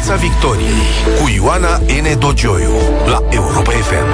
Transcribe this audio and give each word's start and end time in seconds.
Piața 0.00 0.14
Victoriei 0.22 0.82
cu 1.22 1.28
Ioana 1.34 1.76
N. 1.76 2.18
Dogioiu 2.18 2.70
la 3.06 3.24
Europa 3.30 3.70
FM. 3.70 4.08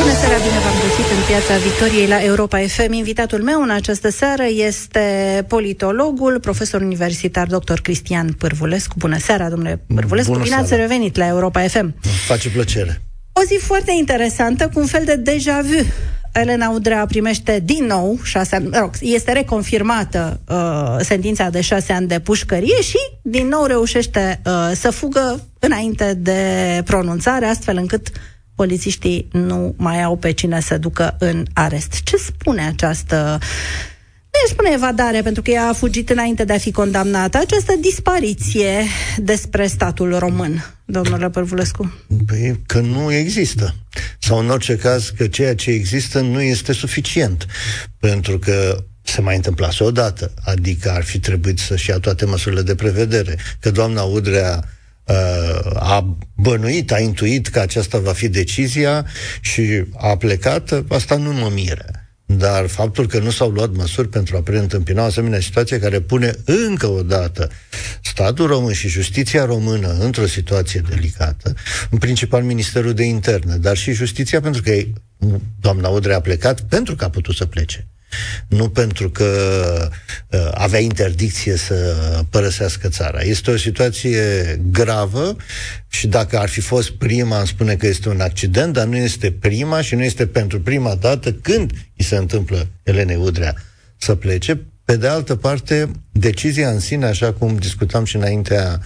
Bună 0.00 0.12
seara, 0.20 0.36
bine 0.36 0.58
v-am 0.64 0.76
găsit 0.82 1.10
în 1.16 1.22
Piața 1.26 1.56
Victoriei 1.62 2.06
la 2.06 2.24
Europa 2.24 2.58
FM. 2.66 2.92
Invitatul 2.92 3.42
meu 3.42 3.62
în 3.62 3.70
această 3.70 4.10
seară 4.10 4.42
este 4.56 5.00
politologul, 5.48 6.40
profesor 6.40 6.80
universitar 6.80 7.46
dr. 7.46 7.78
Cristian 7.82 8.32
Pârvulescu. 8.38 8.94
Bună 8.98 9.18
seara, 9.18 9.48
domnule 9.48 9.80
Pârvulescu, 9.94 10.32
Bună 10.32 10.44
bine 10.44 10.56
ați 10.56 10.68
seara. 10.68 10.82
revenit 10.82 11.16
la 11.16 11.26
Europa 11.26 11.60
FM. 11.60 11.78
Îmi 11.84 11.94
face 12.26 12.48
plăcere. 12.48 13.02
O 13.32 13.40
zi 13.46 13.58
foarte 13.66 13.92
interesantă, 13.98 14.70
cu 14.74 14.80
un 14.80 14.86
fel 14.86 15.02
de 15.04 15.16
deja 15.16 15.60
vu. 15.62 15.86
Elena 16.34 16.68
Udrea 16.70 17.06
primește 17.06 17.60
din 17.64 17.84
nou 17.84 18.18
șase 18.22 18.54
ani, 18.54 18.68
mă 18.68 18.78
rog, 18.78 18.90
este 19.00 19.32
reconfirmată 19.32 20.40
uh, 20.48 20.96
sentința 20.98 21.50
de 21.50 21.60
șase 21.60 21.92
ani 21.92 22.06
de 22.06 22.20
pușcărie 22.20 22.80
și 22.82 22.98
din 23.22 23.46
nou 23.46 23.64
reușește 23.64 24.40
uh, 24.46 24.70
să 24.74 24.90
fugă 24.90 25.40
înainte 25.58 26.14
de 26.14 26.42
pronunțare, 26.84 27.46
astfel 27.46 27.76
încât 27.76 28.10
polițiștii 28.54 29.28
nu 29.32 29.74
mai 29.76 30.02
au 30.02 30.16
pe 30.16 30.30
cine 30.30 30.60
să 30.60 30.78
ducă 30.78 31.16
în 31.18 31.44
arest. 31.52 32.02
Ce 32.02 32.16
spune 32.16 32.66
această 32.66 33.38
nu 34.34 34.40
îi 34.44 34.52
spune 34.52 34.70
evadare, 34.72 35.22
pentru 35.22 35.42
că 35.42 35.50
ea 35.50 35.68
a 35.68 35.72
fugit 35.72 36.10
înainte 36.10 36.44
de 36.44 36.52
a 36.52 36.58
fi 36.58 36.70
condamnată. 36.70 37.38
Această 37.38 37.72
dispariție 37.80 38.82
despre 39.16 39.66
statul 39.66 40.18
român, 40.18 40.64
domnule 40.84 41.30
Părvulescu. 41.30 41.94
Păi 42.26 42.60
că 42.66 42.80
nu 42.80 43.12
există. 43.12 43.74
Sau 44.18 44.38
în 44.38 44.50
orice 44.50 44.76
caz 44.76 45.12
că 45.16 45.26
ceea 45.26 45.54
ce 45.54 45.70
există 45.70 46.20
nu 46.20 46.40
este 46.40 46.72
suficient. 46.72 47.46
Pentru 47.98 48.38
că 48.38 48.84
se 49.02 49.20
mai 49.20 49.36
întâmplase 49.36 49.84
odată. 49.84 50.32
Adică 50.44 50.90
ar 50.90 51.02
fi 51.02 51.18
trebuit 51.18 51.58
să-și 51.58 51.90
ia 51.90 51.98
toate 51.98 52.24
măsurile 52.24 52.62
de 52.62 52.74
prevedere. 52.74 53.38
Că 53.60 53.70
doamna 53.70 54.02
Udrea 54.02 54.64
uh, 55.04 55.14
a 55.74 56.16
bănuit, 56.34 56.92
a 56.92 56.98
intuit 56.98 57.48
că 57.48 57.60
aceasta 57.60 57.98
va 57.98 58.12
fi 58.12 58.28
decizia 58.28 59.06
și 59.40 59.84
a 59.96 60.16
plecat, 60.16 60.84
asta 60.88 61.16
nu 61.16 61.32
mă 61.32 61.50
miră. 61.54 61.93
Dar 62.36 62.66
faptul 62.66 63.06
că 63.06 63.18
nu 63.18 63.30
s-au 63.30 63.50
luat 63.50 63.72
măsuri 63.72 64.08
pentru 64.08 64.36
a 64.36 64.40
preîntâmpina 64.40 65.02
o 65.02 65.04
asemenea 65.04 65.40
situație 65.40 65.78
care 65.78 66.00
pune 66.00 66.34
încă 66.44 66.86
o 66.86 67.02
dată 67.02 67.50
statul 68.02 68.46
român 68.46 68.72
și 68.72 68.88
justiția 68.88 69.44
română 69.44 69.96
într-o 70.00 70.26
situație 70.26 70.82
delicată, 70.88 71.54
în 71.90 71.98
principal 71.98 72.42
Ministerul 72.42 72.94
de 72.94 73.04
Interne, 73.04 73.56
dar 73.56 73.76
și 73.76 73.92
justiția 73.92 74.40
pentru 74.40 74.62
că 74.62 74.72
doamna 75.60 75.88
Udrea 75.88 76.16
a 76.16 76.20
plecat 76.20 76.60
pentru 76.60 76.94
că 76.94 77.04
a 77.04 77.10
putut 77.10 77.34
să 77.34 77.46
plece 77.46 77.86
nu 78.48 78.68
pentru 78.68 79.10
că 79.10 79.28
uh, 80.30 80.50
avea 80.54 80.80
interdicție 80.80 81.56
să 81.56 81.96
părăsească 82.30 82.88
țara. 82.88 83.20
Este 83.20 83.50
o 83.50 83.56
situație 83.56 84.20
gravă 84.70 85.36
și 85.88 86.06
dacă 86.06 86.38
ar 86.38 86.48
fi 86.48 86.60
fost 86.60 86.90
prima, 86.90 87.38
îmi 87.38 87.46
spune 87.46 87.74
că 87.74 87.86
este 87.86 88.08
un 88.08 88.20
accident, 88.20 88.72
dar 88.72 88.86
nu 88.86 88.96
este 88.96 89.30
prima 89.30 89.80
și 89.80 89.94
nu 89.94 90.02
este 90.02 90.26
pentru 90.26 90.60
prima 90.60 90.94
dată 90.94 91.32
când 91.32 91.70
îi 91.96 92.04
se 92.04 92.16
întâmplă 92.16 92.68
Elene 92.82 93.16
Udrea 93.16 93.54
să 93.96 94.14
plece. 94.14 94.60
Pe 94.84 94.96
de 94.96 95.06
altă 95.06 95.36
parte, 95.36 95.90
decizia 96.12 96.70
în 96.70 96.80
sine, 96.80 97.06
așa 97.06 97.32
cum 97.32 97.56
discutam 97.56 98.04
și 98.04 98.16
înaintea 98.16 98.80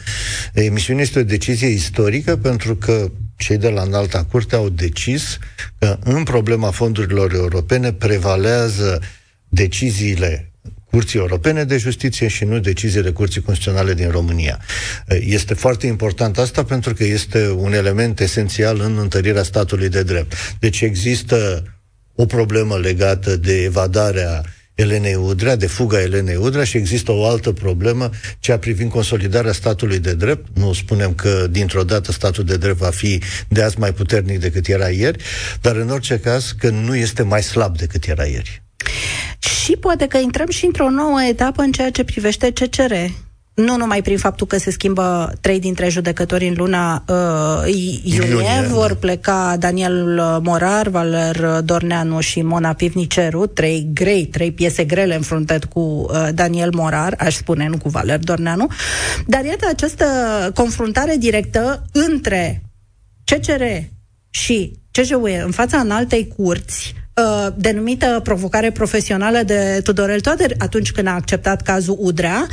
emisiunii, 0.53 1.03
este 1.03 1.19
o 1.19 1.23
decizie 1.23 1.69
istorică 1.69 2.37
pentru 2.37 2.77
că 2.77 3.11
cei 3.37 3.57
de 3.57 3.69
la 3.69 3.83
înalta 3.83 4.25
curte 4.25 4.55
au 4.55 4.69
decis 4.69 5.39
că 5.79 5.99
în 6.05 6.23
problema 6.23 6.71
fondurilor 6.71 7.35
europene 7.35 7.93
prevalează 7.93 9.01
deciziile 9.49 10.53
Curții 10.91 11.19
Europene 11.19 11.65
de 11.65 11.77
Justiție 11.77 12.29
și 12.29 12.45
nu 12.45 12.59
deciziile 12.59 13.11
Curții 13.11 13.41
Constituționale 13.41 13.95
din 13.95 14.11
România. 14.11 14.61
Este 15.09 15.55
foarte 15.55 15.87
important 15.87 16.39
asta 16.39 16.65
pentru 16.65 16.95
că 16.95 17.05
este 17.05 17.51
un 17.51 17.73
element 17.73 18.21
esențial 18.21 18.81
în 18.81 18.99
întărirea 18.99 19.43
statului 19.43 19.89
de 19.89 20.03
drept. 20.03 20.33
Deci 20.59 20.81
există 20.81 21.63
o 22.15 22.27
problemă 22.27 22.79
legată 22.79 23.37
de 23.37 23.63
evadarea 23.63 24.43
Elenei 24.75 25.15
Udrea, 25.15 25.57
de 25.57 25.67
fuga 25.67 26.01
Elenei 26.01 26.37
Udrea 26.37 26.65
și 26.65 26.77
există 26.77 27.13
o 27.13 27.27
altă 27.27 27.53
problemă, 27.53 28.11
cea 28.39 28.59
privind 28.59 28.91
consolidarea 28.91 29.53
statului 29.53 29.99
de 29.99 30.15
drept. 30.15 30.47
Nu 30.55 30.73
spunem 30.73 31.15
că 31.15 31.47
dintr-o 31.51 31.83
dată 31.83 32.13
statul 32.13 32.45
de 32.45 32.57
drept 32.57 32.79
va 32.79 32.91
fi 32.91 33.23
de 33.49 33.63
azi 33.63 33.79
mai 33.79 33.93
puternic 33.93 34.41
decât 34.41 34.67
era 34.67 34.89
ieri, 34.89 35.23
dar 35.61 35.77
în 35.77 35.91
orice 35.91 36.19
caz 36.19 36.55
că 36.59 36.69
nu 36.69 36.97
este 36.97 37.23
mai 37.23 37.43
slab 37.43 37.77
decât 37.77 38.05
era 38.05 38.25
ieri. 38.25 38.63
Și 39.69 39.77
poate 39.77 40.07
că 40.07 40.19
intrăm 40.19 40.49
și 40.49 40.65
într-o 40.65 40.91
nouă 40.91 41.23
etapă 41.23 41.63
în 41.63 41.73
ceea 41.73 41.91
ce 41.91 42.05
privește 42.05 42.53
CCR. 42.53 42.93
Nu 43.55 43.77
numai 43.77 44.03
prin 44.03 44.19
faptul 44.19 44.47
că 44.47 44.59
se 44.59 44.71
schimbă 44.71 45.33
trei 45.41 45.61
dintre 45.61 45.89
judecători 45.89 46.49
în 46.49 46.55
luna 46.57 47.05
uh, 47.09 47.75
iunie, 48.03 48.29
iunie, 48.29 48.67
vor 48.69 48.95
pleca 48.95 49.57
Daniel 49.59 50.21
Morar, 50.43 50.89
Valer 50.89 51.61
Dorneanu 51.65 52.21
și 52.21 52.43
Mona 52.43 52.73
Pivniceru, 52.73 53.47
trei 53.47 53.89
grei, 53.93 54.27
trei 54.27 54.53
piese 54.53 54.85
grele 54.85 55.15
în 55.15 55.23
fruntet 55.23 55.65
cu 55.65 55.81
uh, 55.81 56.29
Daniel 56.35 56.71
Morar, 56.75 57.15
aș 57.19 57.35
spune, 57.35 57.69
nu 57.69 57.79
cu 57.79 57.89
Valer 57.89 58.19
Dorneanu. 58.19 58.67
Dar 59.27 59.45
iată 59.45 59.67
această 59.71 60.05
confruntare 60.55 61.17
directă 61.19 61.85
între 61.93 62.63
CCR 63.25 63.63
și 64.31 64.73
CJUE 64.91 65.41
în 65.41 65.51
fața 65.51 65.79
înaltei 65.79 66.29
curți, 66.37 66.95
uh, 67.19 67.47
denumită 67.57 68.21
provocare 68.23 68.71
profesională 68.71 69.39
de 69.47 69.81
Tudorel 69.85 70.21
Toader 70.21 70.53
atunci 70.59 70.93
când 70.93 71.07
a 71.07 71.15
acceptat 71.15 71.63
cazul 71.63 71.97
Udrea, 71.99 72.47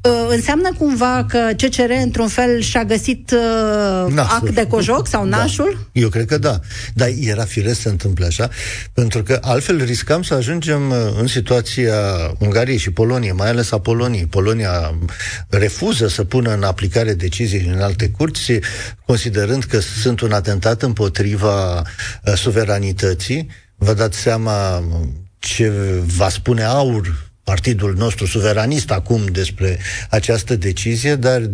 uh, 0.00 0.10
înseamnă 0.28 0.70
cumva 0.78 1.26
că 1.28 1.38
CCR 1.56 1.90
într-un 2.02 2.28
fel 2.28 2.60
și-a 2.60 2.84
găsit 2.84 3.30
uh, 3.30 4.12
Nasul. 4.12 4.36
act 4.46 4.54
de 4.54 4.66
cojoc 4.66 5.08
sau 5.08 5.26
Da. 5.26 5.36
nașul? 5.36 5.88
Eu 5.92 6.08
cred 6.08 6.26
că 6.26 6.38
da. 6.38 6.60
Dar 6.94 7.08
era 7.20 7.44
firesc 7.44 7.80
să 7.80 7.88
întâmple 7.88 8.26
așa, 8.26 8.48
pentru 8.92 9.22
că 9.22 9.38
altfel 9.42 9.84
riscam 9.84 10.22
să 10.22 10.34
ajungem 10.34 10.90
uh, 10.90 10.96
în 11.20 11.26
situația 11.26 11.94
Ungariei 12.38 12.78
și 12.78 12.90
Poloniei, 12.90 13.32
mai 13.32 13.48
ales 13.48 13.72
a 13.72 13.78
Poloniei. 13.78 14.26
Polonia 14.26 14.94
refuză 15.48 16.08
să 16.08 16.24
pună 16.24 16.54
în 16.54 16.62
aplicare 16.62 17.14
decizii 17.14 17.70
în 17.74 17.80
alte 17.80 18.08
curți, 18.08 18.52
considerând 19.06 19.64
că 19.64 19.78
sunt 19.80 20.20
un 20.20 20.32
atentat 20.32 20.82
împotriva 20.82 21.78
uh, 21.80 22.32
suveranității. 22.34 23.48
Vă 23.76 23.94
dați 23.94 24.18
seama 24.18 24.84
ce 25.38 25.68
va 26.16 26.28
spune 26.28 26.62
AUR 26.62 27.32
partidul 27.44 27.94
nostru 27.94 28.26
suveranist 28.26 28.90
acum 28.90 29.24
despre 29.24 29.78
această 30.10 30.56
decizie, 30.56 31.14
dar 31.14 31.50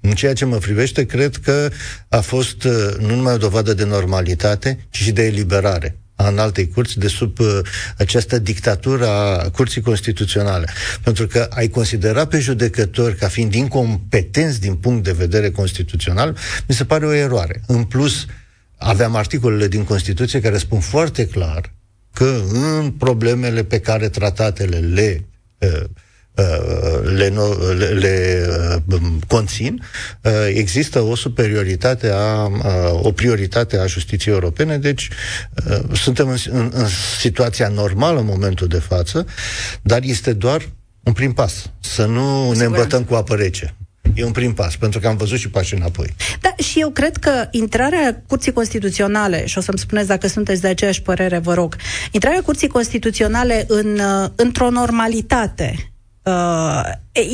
în 0.00 0.12
ceea 0.12 0.32
ce 0.32 0.44
mă 0.44 0.56
privește, 0.56 1.04
cred 1.04 1.36
că 1.36 1.70
a 2.08 2.20
fost 2.20 2.64
uh, 2.64 2.94
nu 2.98 3.14
numai 3.14 3.34
o 3.34 3.36
dovadă 3.36 3.74
de 3.74 3.84
normalitate, 3.84 4.86
ci 4.90 4.96
și 4.96 5.12
de 5.12 5.26
eliberare 5.26 5.96
a 6.14 6.28
înaltei 6.28 6.68
curți 6.68 6.98
de 6.98 7.08
sub 7.08 7.38
uh, 7.38 7.58
această 7.96 8.38
dictatură 8.38 9.06
a 9.06 9.50
Curții 9.50 9.80
Constituționale. 9.80 10.68
Pentru 11.02 11.26
că 11.26 11.48
ai 11.50 11.68
considera 11.68 12.26
pe 12.26 12.38
judecători 12.38 13.16
ca 13.16 13.28
fiind 13.28 13.54
incompetenți 13.54 14.60
din 14.60 14.74
punct 14.74 15.04
de 15.04 15.12
vedere 15.12 15.50
constituțional, 15.50 16.36
mi 16.68 16.74
se 16.74 16.84
pare 16.84 17.06
o 17.06 17.12
eroare. 17.12 17.62
În 17.66 17.84
plus, 17.84 18.26
aveam 18.82 19.14
articolele 19.16 19.68
din 19.68 19.84
Constituție 19.84 20.40
care 20.40 20.58
spun 20.58 20.80
foarte 20.80 21.26
clar 21.26 21.72
că 22.12 22.40
în 22.52 22.90
problemele 22.90 23.64
pe 23.64 23.80
care 23.80 24.08
tratatele 24.08 24.76
le 24.78 25.24
uh, 25.58 25.84
le, 27.02 27.32
le, 27.76 27.86
le 27.86 28.46
uh, 28.88 29.00
conțin, 29.26 29.82
uh, 30.22 30.32
există 30.48 31.00
o 31.00 31.14
superioritate 31.14 32.10
a, 32.10 32.44
uh, 32.44 32.60
o 33.02 33.12
prioritate 33.12 33.76
a 33.76 33.86
justiției 33.86 34.34
europene, 34.34 34.78
deci 34.78 35.08
uh, 35.70 35.96
suntem 35.96 36.28
în, 36.28 36.36
în, 36.50 36.70
în 36.74 36.86
situația 37.20 37.68
normală 37.68 38.18
în 38.18 38.26
momentul 38.26 38.66
de 38.66 38.78
față, 38.78 39.26
dar 39.82 40.02
este 40.02 40.32
doar 40.32 40.68
un 41.02 41.12
prim 41.12 41.32
pas. 41.32 41.70
Să 41.80 42.06
nu 42.06 42.40
Sigur. 42.42 42.56
ne 42.56 42.64
îmbătăm 42.64 43.04
cu 43.04 43.14
apă 43.14 43.34
rece. 43.34 43.74
E 44.14 44.24
un 44.24 44.32
prim 44.32 44.54
pas, 44.54 44.76
pentru 44.76 45.00
că 45.00 45.08
am 45.08 45.16
văzut 45.16 45.38
și 45.38 45.50
pași 45.50 45.74
înapoi. 45.74 46.14
Da, 46.40 46.54
și 46.64 46.80
eu 46.80 46.90
cred 46.90 47.16
că 47.16 47.48
intrarea 47.50 48.22
Curții 48.26 48.52
Constituționale, 48.52 49.46
și 49.46 49.58
o 49.58 49.60
să-mi 49.60 49.78
spuneți 49.78 50.08
dacă 50.08 50.26
sunteți 50.26 50.60
de 50.60 50.68
aceeași 50.68 51.02
părere, 51.02 51.38
vă 51.38 51.54
rog, 51.54 51.76
intrarea 52.10 52.42
Curții 52.42 52.68
Constituționale 52.68 53.64
în, 53.68 54.00
într-o 54.36 54.70
normalitate 54.70 55.91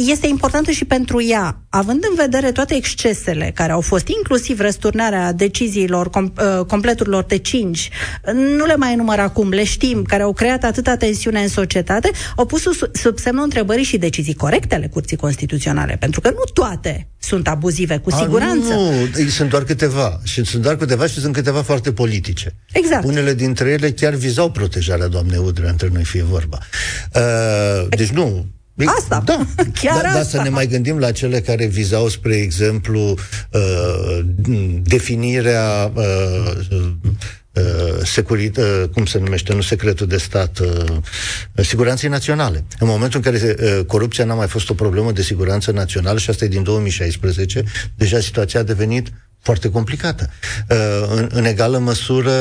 este 0.06 0.26
importantă 0.26 0.70
și 0.70 0.84
pentru 0.84 1.22
ea, 1.22 1.60
având 1.68 2.04
în 2.08 2.14
vedere 2.16 2.52
toate 2.52 2.74
excesele 2.74 3.52
care 3.54 3.72
au 3.72 3.80
fost, 3.80 4.08
inclusiv 4.08 4.60
răsturnarea 4.60 5.32
deciziilor, 5.32 6.08
com- 6.08 6.66
completurilor 6.66 7.24
de 7.24 7.38
5, 7.38 7.88
nu 8.32 8.64
le 8.64 8.76
mai 8.76 8.92
enumăr 8.92 9.18
acum, 9.18 9.48
le 9.48 9.64
știm, 9.64 10.02
care 10.02 10.22
au 10.22 10.32
creat 10.32 10.64
atâta 10.64 10.96
tensiune 10.96 11.40
în 11.40 11.48
societate, 11.48 12.10
au 12.36 12.46
pus 12.46 12.62
sub 12.92 13.18
semnul 13.18 13.44
întrebării 13.44 13.84
și 13.84 13.98
decizii 13.98 14.34
corecte 14.34 14.74
ale 14.74 14.86
Curții 14.86 15.16
Constituționale, 15.16 15.96
pentru 16.00 16.20
că 16.20 16.30
nu 16.30 16.42
toate 16.52 17.08
sunt 17.18 17.48
abuzive, 17.48 17.98
cu 17.98 18.10
A, 18.12 18.16
siguranță. 18.16 18.74
Nu, 18.74 18.90
sunt 19.28 19.50
doar 19.50 19.64
câteva. 19.64 20.20
Și 20.22 20.44
sunt 20.44 20.62
doar 20.62 20.76
câteva 20.76 21.06
și 21.06 21.20
sunt 21.20 21.32
câteva 21.32 21.62
foarte 21.62 21.92
politice. 21.92 22.54
Exact. 22.72 23.04
Unele 23.04 23.34
dintre 23.34 23.68
ele 23.68 23.90
chiar 23.90 24.14
vizau 24.14 24.50
protejarea 24.50 25.06
doamnei 25.06 25.38
Udrea, 25.38 25.70
între 25.70 25.88
noi 25.92 26.04
fie 26.04 26.22
vorba. 26.22 26.58
Uh, 27.14 27.86
deci 27.88 28.08
nu, 28.08 28.46
Asta, 28.86 29.22
da. 29.24 29.46
chiar 29.80 30.02
da, 30.02 30.08
asta. 30.08 30.18
Da, 30.18 30.22
să 30.22 30.42
ne 30.42 30.48
mai 30.48 30.66
gândim 30.66 30.98
la 30.98 31.12
cele 31.12 31.40
care 31.40 31.66
vizau, 31.66 32.08
spre 32.08 32.34
exemplu, 32.34 33.00
uh, 33.52 34.18
definirea 34.82 35.92
uh, 35.94 36.02
uh, 37.52 38.04
securit, 38.04 38.56
uh, 38.56 38.82
cum 38.92 39.06
se 39.06 39.18
numește, 39.18 39.54
nu 39.54 39.60
secretul 39.60 40.06
de 40.06 40.16
stat, 40.16 40.58
uh, 40.58 40.96
siguranței 41.54 42.08
naționale. 42.08 42.64
În 42.78 42.86
momentul 42.86 43.20
în 43.24 43.32
care 43.32 43.56
uh, 43.58 43.84
corupția 43.84 44.24
n-a 44.24 44.34
mai 44.34 44.48
fost 44.48 44.70
o 44.70 44.74
problemă 44.74 45.12
de 45.12 45.22
siguranță 45.22 45.70
națională, 45.70 46.18
și 46.18 46.30
asta 46.30 46.44
e 46.44 46.48
din 46.48 46.62
2016, 46.62 47.64
deja 47.94 48.20
situația 48.20 48.60
a 48.60 48.62
devenit 48.62 49.12
foarte 49.42 49.70
complicată. 49.70 50.30
Uh, 50.68 50.76
în, 51.14 51.28
în 51.32 51.44
egală 51.44 51.78
măsură, 51.78 52.32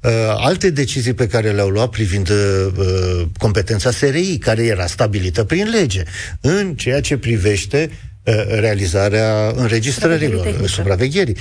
uh, 0.00 0.10
alte 0.36 0.70
decizii 0.70 1.12
pe 1.12 1.26
care 1.26 1.50
le-au 1.50 1.68
luat 1.68 1.90
privind 1.90 2.28
uh, 2.30 3.26
competența 3.38 3.90
SRI, 3.90 4.38
care 4.38 4.64
era 4.64 4.86
stabilită 4.86 5.44
prin 5.44 5.68
lege, 5.68 6.02
în 6.40 6.74
ceea 6.74 7.00
ce 7.00 7.16
privește 7.16 7.90
realizarea 8.60 9.52
înregistrărilor, 9.54 10.66
supravegherii. 10.66 11.36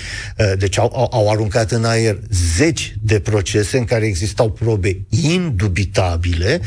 Deci 0.58 0.78
au, 0.78 0.92
au, 0.96 1.10
au 1.12 1.30
aruncat 1.30 1.72
în 1.72 1.86
aer 1.86 2.20
zeci 2.58 2.96
de 3.02 3.20
procese 3.20 3.78
în 3.78 3.86
care 3.86 4.06
existau 4.06 4.52
probe 4.52 5.06
indubitabile, 5.10 6.62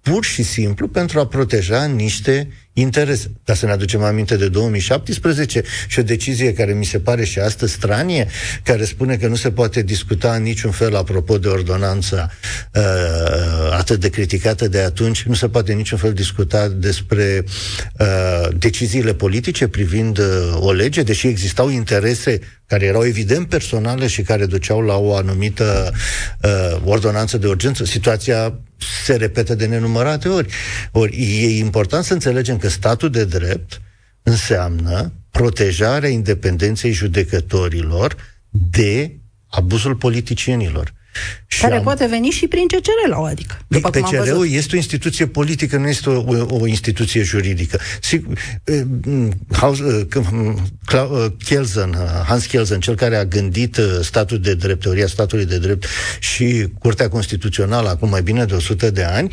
pur 0.00 0.24
și 0.24 0.42
simplu 0.42 0.88
pentru 0.88 1.18
a 1.18 1.26
proteja 1.26 1.84
niște 1.84 2.48
interes. 2.72 3.28
Dar 3.44 3.56
să 3.56 3.66
ne 3.66 3.72
aducem 3.72 4.02
aminte 4.02 4.36
de 4.36 4.48
2017 4.48 5.62
și 5.88 5.98
o 5.98 6.02
decizie 6.02 6.52
care 6.52 6.72
mi 6.72 6.84
se 6.84 6.98
pare 6.98 7.24
și 7.24 7.38
astăzi 7.38 7.72
stranie, 7.72 8.26
care 8.62 8.84
spune 8.84 9.16
că 9.16 9.26
nu 9.26 9.34
se 9.34 9.50
poate 9.50 9.82
discuta 9.82 10.34
în 10.34 10.42
niciun 10.42 10.70
fel 10.70 10.96
apropo 10.96 11.38
de 11.38 11.48
ordonanța 11.48 12.30
uh, 12.74 12.82
atât 13.70 14.00
de 14.00 14.08
criticată 14.08 14.68
de 14.68 14.80
atunci, 14.80 15.22
nu 15.22 15.34
se 15.34 15.48
poate 15.48 15.70
în 15.70 15.76
niciun 15.76 15.98
fel 15.98 16.12
discuta 16.12 16.68
despre 16.68 17.44
uh, 17.98 18.48
deciziile 18.56 19.14
politice 19.14 19.68
privind 19.68 20.18
uh, 20.18 20.24
o 20.54 20.72
lege, 20.72 21.02
deși 21.02 21.26
existau 21.26 21.68
interese 21.70 22.40
care 22.72 22.84
erau 22.84 23.04
evident 23.04 23.48
personale 23.48 24.06
și 24.06 24.22
care 24.22 24.46
duceau 24.46 24.80
la 24.80 24.96
o 24.96 25.16
anumită 25.16 25.92
uh, 26.42 26.80
ordonanță 26.84 27.38
de 27.38 27.46
urgență. 27.46 27.84
Situația 27.84 28.58
se 29.04 29.16
repetă 29.16 29.54
de 29.54 29.66
nenumărate 29.66 30.28
ori. 30.28 30.52
Ori 30.92 31.16
e 31.16 31.58
important 31.58 32.04
să 32.04 32.12
înțelegem 32.12 32.58
că 32.58 32.68
statul 32.68 33.10
de 33.10 33.24
drept 33.24 33.80
înseamnă 34.22 35.12
protejarea 35.30 36.08
independenței 36.08 36.92
judecătorilor 36.92 38.16
de 38.50 39.16
abuzul 39.46 39.96
politicienilor. 39.96 40.94
Care 41.60 41.76
am... 41.76 41.82
poate 41.82 42.06
veni 42.06 42.30
și 42.30 42.46
prin 42.46 42.66
CCR 42.66 43.08
la 43.08 43.18
o 43.18 43.24
adică. 43.24 43.58
După 43.68 43.90
PCR-ul 43.90 44.50
este 44.50 44.74
o 44.74 44.76
instituție 44.76 45.26
politică, 45.26 45.76
nu 45.76 45.88
este 45.88 46.10
o, 46.10 46.24
o, 46.26 46.46
o 46.60 46.66
instituție 46.66 47.22
juridică. 47.22 47.78
Sigur, 48.00 48.38
Kelsen, 51.44 51.94
Hans 52.26 52.46
Kelsen, 52.46 52.80
cel 52.80 52.94
care 52.94 53.16
a 53.16 53.24
gândit 53.24 53.76
statul 54.02 54.38
de 54.38 54.54
drept, 54.54 54.82
teoria 54.82 55.06
statului 55.06 55.46
de 55.46 55.58
drept 55.58 55.86
și 56.20 56.68
Curtea 56.78 57.08
Constituțională 57.08 57.88
acum 57.88 58.08
mai 58.08 58.22
bine 58.22 58.44
de 58.44 58.54
100 58.54 58.90
de 58.90 59.02
ani, 59.02 59.32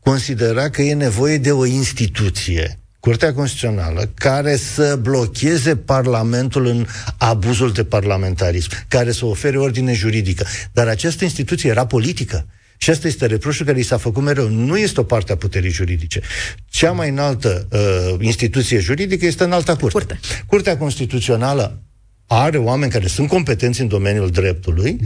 considera 0.00 0.70
că 0.70 0.82
e 0.82 0.94
nevoie 0.94 1.38
de 1.38 1.52
o 1.52 1.64
instituție 1.64 2.78
Curtea 3.06 3.34
Constituțională 3.34 4.10
care 4.14 4.56
să 4.56 4.98
blocheze 5.00 5.76
Parlamentul 5.76 6.66
în 6.66 6.86
abuzul 7.18 7.72
de 7.72 7.84
parlamentarism, 7.84 8.70
care 8.88 9.12
să 9.12 9.26
ofere 9.26 9.58
ordine 9.58 9.92
juridică. 9.92 10.46
Dar 10.72 10.88
această 10.88 11.24
instituție 11.24 11.70
era 11.70 11.86
politică. 11.86 12.46
Și 12.76 12.90
asta 12.90 13.06
este 13.06 13.26
reproșul 13.26 13.66
care 13.66 13.78
i 13.78 13.82
s-a 13.82 13.96
făcut 13.96 14.22
mereu. 14.22 14.48
Nu 14.48 14.78
este 14.78 15.00
o 15.00 15.02
parte 15.02 15.32
a 15.32 15.36
puterii 15.36 15.70
juridice. 15.70 16.20
Cea 16.68 16.90
mai 16.90 17.08
înaltă 17.08 17.68
uh, 17.70 18.14
instituție 18.20 18.78
juridică 18.78 19.26
este 19.26 19.44
în 19.44 19.52
alta 19.52 19.76
curte. 19.76 19.98
curte. 19.98 20.20
Curtea 20.46 20.76
Constituțională 20.76 21.82
are 22.26 22.58
oameni 22.58 22.92
care 22.92 23.06
sunt 23.06 23.28
competenți 23.28 23.80
în 23.80 23.88
domeniul 23.88 24.30
dreptului, 24.30 24.98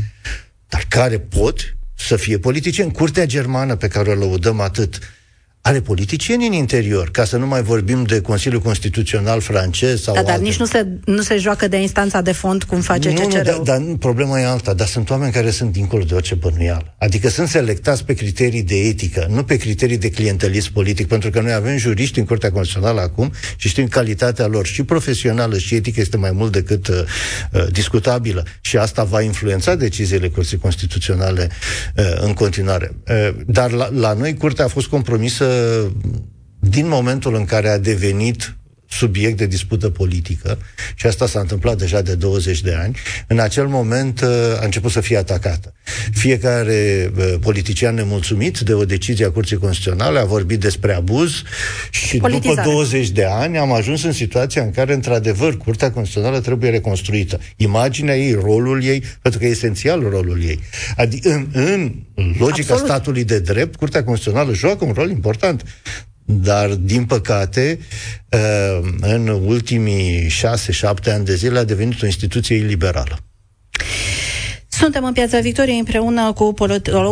dar 0.69 0.85
care 0.89 1.19
pot 1.19 1.77
să 1.95 2.17
fie 2.17 2.39
politicieni. 2.39 2.93
Curtea 2.93 3.27
germană, 3.27 3.77
pe 3.77 3.89
care 3.89 4.11
o 4.11 4.15
lăudăm 4.15 4.61
atât, 4.61 4.99
are 5.63 5.81
politicieni 5.81 6.47
în 6.47 6.53
interior, 6.53 7.11
ca 7.11 7.25
să 7.25 7.37
nu 7.37 7.47
mai 7.47 7.63
vorbim 7.63 8.03
de 8.03 8.21
Consiliul 8.21 8.61
Constituțional 8.61 9.41
francez 9.41 10.03
sau 10.03 10.15
da, 10.15 10.23
dar 10.23 10.33
alte. 10.33 10.45
nici 10.45 10.57
nu 10.57 10.65
se, 10.65 10.87
nu 11.05 11.23
se 11.23 11.37
joacă 11.37 11.69
de 11.69 11.77
instanța 11.77 12.21
de 12.21 12.33
fond 12.33 12.63
cum 12.63 12.81
face 12.81 13.09
nu, 13.09 13.15
CCR-ul. 13.15 13.55
Nu, 13.57 13.63
dar, 13.63 13.79
dar 13.79 13.97
problema 13.99 14.41
e 14.41 14.45
alta, 14.45 14.75
dar 14.75 14.87
sunt 14.87 15.11
oameni 15.11 15.33
care 15.33 15.51
sunt 15.51 15.73
dincolo 15.73 16.05
de 16.05 16.15
orice 16.15 16.35
bănuială. 16.35 16.95
Adică 16.99 17.29
sunt 17.29 17.49
selectați 17.49 18.05
pe 18.05 18.15
criterii 18.15 18.63
de 18.63 18.75
etică, 18.75 19.27
nu 19.31 19.45
pe 19.45 19.57
criterii 19.57 19.99
de 19.99 20.11
clientelism 20.11 20.73
politic, 20.73 21.07
pentru 21.07 21.31
că 21.31 21.41
noi 21.41 21.53
avem 21.53 21.77
juriști 21.77 22.19
în 22.19 22.25
Curtea 22.25 22.51
Constituțională 22.53 23.01
acum 23.01 23.33
și 23.57 23.69
știm 23.69 23.89
calitatea 23.89 24.47
lor 24.47 24.67
și 24.67 24.83
profesională 24.83 25.59
și 25.59 25.75
etică 25.75 26.01
este 26.01 26.17
mai 26.17 26.31
mult 26.33 26.53
decât 26.53 26.89
uh, 26.89 26.97
uh, 27.53 27.67
discutabilă 27.71 28.45
și 28.61 28.77
asta 28.77 29.05
va 29.05 29.21
influența 29.21 29.75
deciziile 29.75 30.29
Curții 30.29 30.59
Constituționale 30.59 31.49
uh, 31.97 32.05
în 32.21 32.33
continuare. 32.33 32.93
Uh, 33.09 33.29
dar 33.47 33.71
la, 33.71 33.89
la 33.93 34.13
noi 34.13 34.37
Curtea 34.37 34.65
a 34.65 34.69
fost 34.69 34.87
compromisă 34.87 35.50
din 36.59 36.89
momentul 36.89 37.35
în 37.35 37.45
care 37.45 37.69
a 37.69 37.79
devenit 37.79 38.55
subiect 38.91 39.37
de 39.37 39.47
dispută 39.47 39.91
politică 39.91 40.59
și 40.95 41.07
asta 41.07 41.27
s-a 41.27 41.41
întâmplat 41.41 41.79
deja 41.79 42.03
de 42.03 42.15
20 42.15 42.61
de 42.61 42.75
ani, 42.75 42.97
în 43.27 43.39
acel 43.39 43.67
moment 43.67 44.21
uh, 44.21 44.29
a 44.61 44.65
început 44.65 44.91
să 44.91 45.01
fie 45.01 45.17
atacată. 45.17 45.75
Fiecare 46.13 47.11
uh, 47.17 47.35
politician 47.41 47.95
nemulțumit 47.95 48.59
de 48.59 48.73
o 48.73 48.85
decizie 48.85 49.25
a 49.25 49.31
Curții 49.31 49.57
Constituționale 49.57 50.19
a 50.19 50.25
vorbit 50.25 50.61
despre 50.61 50.95
abuz 50.95 51.43
și 51.91 52.17
Politizare. 52.17 52.55
după 52.55 52.71
20 52.71 53.09
de 53.09 53.25
ani 53.25 53.59
am 53.59 53.73
ajuns 53.73 54.03
în 54.03 54.13
situația 54.13 54.63
în 54.63 54.71
care, 54.71 54.95
într-adevăr, 54.95 55.57
Curtea 55.57 55.91
Constituțională 55.91 56.41
trebuie 56.41 56.71
reconstruită. 56.71 57.41
Imaginea 57.57 58.17
ei, 58.17 58.33
rolul 58.33 58.85
ei, 58.85 59.03
pentru 59.23 59.41
că 59.41 59.47
e 59.47 59.51
esențial 59.51 60.01
rolul 60.01 60.43
ei. 60.43 60.61
Adică 60.97 61.49
în, 61.53 61.95
în 62.15 62.35
logica 62.39 62.73
Absolut. 62.73 62.85
statului 62.85 63.25
de 63.25 63.39
drept, 63.39 63.77
Curtea 63.77 64.05
Constituțională 64.05 64.55
joacă 64.55 64.85
un 64.85 64.93
rol 64.93 65.11
important. 65.11 65.65
Dar, 66.31 66.69
din 66.69 67.05
păcate, 67.05 67.79
uh, 68.31 68.89
în 69.01 69.29
ultimii 69.29 70.29
șase-șapte 70.29 71.11
ani 71.11 71.25
de 71.25 71.35
zile 71.35 71.59
a 71.59 71.65
devenit 71.65 72.03
o 72.03 72.07
instituție 72.07 72.57
iliberală. 72.57 73.19
Suntem 74.69 75.05
în 75.05 75.13
Piața 75.13 75.41
Victoriei 75.41 75.79
împreună 75.79 76.33
cu 76.33 76.55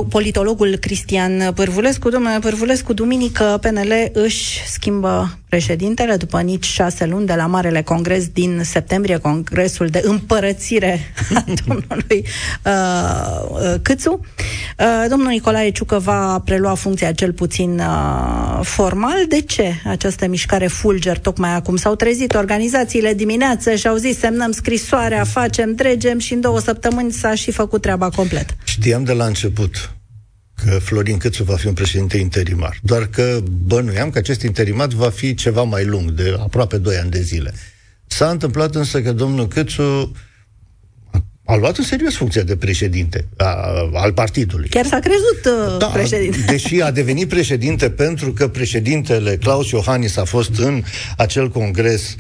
politologul 0.09 0.77
Cristian 0.77 1.53
Pârvulescu. 1.55 2.09
Domnule 2.09 2.39
Pârvulescu, 2.39 2.93
duminică 2.93 3.59
PNL 3.61 3.93
își 4.13 4.63
schimbă 4.67 5.39
președintele 5.49 6.17
după 6.17 6.41
nici 6.41 6.65
șase 6.65 7.07
luni 7.07 7.27
de 7.27 7.35
la 7.35 7.47
Marele 7.47 7.83
Congres 7.83 8.27
din 8.27 8.61
septembrie, 8.65 9.17
Congresul 9.17 9.87
de 9.87 10.01
împărățire 10.05 11.15
a 11.35 11.45
domnului 11.67 12.25
uh, 12.65 12.73
uh, 13.51 13.75
Câțu. 13.83 14.21
Uh, 14.79 15.05
domnul 15.09 15.29
Nicolae 15.29 15.71
Ciucă 15.71 15.99
va 15.99 16.43
prelua 16.45 16.75
funcția 16.75 17.13
cel 17.13 17.33
puțin 17.33 17.79
uh, 17.79 18.61
formal. 18.63 19.27
De 19.29 19.41
ce 19.41 19.75
această 19.85 20.27
mișcare 20.27 20.67
fulger 20.67 21.19
tocmai 21.19 21.55
acum? 21.55 21.77
S-au 21.77 21.95
trezit 21.95 22.35
organizațiile 22.35 23.15
dimineață 23.15 23.75
și 23.75 23.87
au 23.87 23.97
zis 23.97 24.19
semnăm 24.19 24.51
scrisoarea, 24.51 25.25
facem, 25.25 25.75
dregem 25.75 26.19
și 26.19 26.33
în 26.33 26.41
două 26.41 26.61
săptămâni 26.61 27.13
s-a 27.13 27.35
și 27.35 27.51
făcut 27.51 27.83
treaba 27.83 28.11
complet. 28.11 28.57
Știam 28.65 29.05
de 29.05 29.13
la 29.13 29.25
început 29.25 29.98
că 30.65 30.79
Florin 30.79 31.17
Câțu 31.17 31.45
va 31.45 31.57
fi 31.57 31.67
un 31.67 31.75
președinte 31.75 32.17
interimar. 32.17 32.79
Doar 32.83 33.07
că 33.07 33.41
bănuiam 33.67 34.11
că 34.11 34.19
acest 34.19 34.43
interimat 34.43 34.93
va 34.93 35.11
fi 35.11 35.35
ceva 35.35 35.63
mai 35.63 35.85
lung, 35.85 36.11
de 36.11 36.37
aproape 36.39 36.79
2 36.79 36.97
ani 36.97 37.11
de 37.11 37.21
zile. 37.21 37.55
S-a 38.07 38.31
întâmplat 38.31 38.75
însă 38.75 39.03
că 39.03 39.13
domnul 39.13 39.49
Câțu 39.49 40.13
a 41.45 41.57
luat 41.57 41.77
în 41.77 41.85
serios 41.85 42.15
funcția 42.17 42.43
de 42.43 42.57
președinte 42.57 43.29
a, 43.37 43.55
al 43.93 44.13
partidului. 44.13 44.69
Chiar 44.69 44.87
s-a 44.87 44.99
crezut 44.99 45.45
uh, 45.45 45.79
da, 45.79 45.87
președinte. 45.87 46.39
Deși 46.47 46.81
a 46.81 46.91
devenit 46.91 47.29
președinte 47.29 47.91
pentru 47.91 48.33
că 48.33 48.49
președintele 48.49 49.37
Claus 49.37 49.71
Iohannis 49.71 50.17
a 50.17 50.25
fost 50.25 50.59
în 50.59 50.83
acel 51.17 51.49
congres 51.51 52.17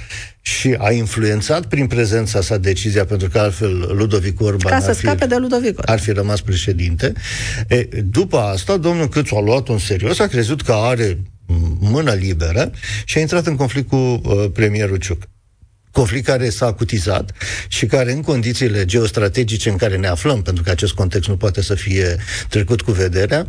și 0.58 0.74
a 0.78 0.90
influențat 0.90 1.66
prin 1.66 1.86
prezența 1.86 2.40
sa 2.40 2.58
decizia, 2.58 3.04
pentru 3.04 3.28
că 3.28 3.38
altfel 3.38 3.94
Ludovic 3.96 4.40
Orban 4.40 4.72
Ca 4.72 4.80
să 4.80 4.88
ar 4.88 4.94
fi, 4.94 5.00
scape 5.00 5.26
de 5.26 5.36
Ludovic 5.36 5.90
ar 5.90 5.98
fi 5.98 6.10
rămas 6.10 6.40
președinte. 6.40 7.12
E, 7.68 7.88
după 8.04 8.38
asta, 8.38 8.76
domnul 8.76 9.08
Câțu 9.08 9.34
a 9.34 9.40
luat 9.40 9.68
un 9.68 9.78
serios, 9.78 10.18
a 10.18 10.26
crezut 10.26 10.62
că 10.62 10.72
are 10.72 11.18
mână 11.78 12.12
liberă 12.12 12.70
și 13.04 13.18
a 13.18 13.20
intrat 13.20 13.46
în 13.46 13.56
conflict 13.56 13.88
cu 13.88 13.96
uh, 13.96 14.20
premierul 14.52 14.96
Ciuc 14.96 15.28
conflict 15.98 16.24
care 16.24 16.50
s-a 16.50 16.66
acutizat 16.66 17.32
și 17.68 17.86
care 17.86 18.12
în 18.12 18.22
condițiile 18.22 18.84
geostrategice 18.84 19.68
în 19.70 19.76
care 19.76 19.96
ne 19.96 20.06
aflăm, 20.06 20.42
pentru 20.42 20.62
că 20.62 20.70
acest 20.70 20.92
context 20.92 21.28
nu 21.28 21.36
poate 21.36 21.62
să 21.62 21.74
fie 21.74 22.16
trecut 22.48 22.80
cu 22.82 22.92
vederea, 22.92 23.46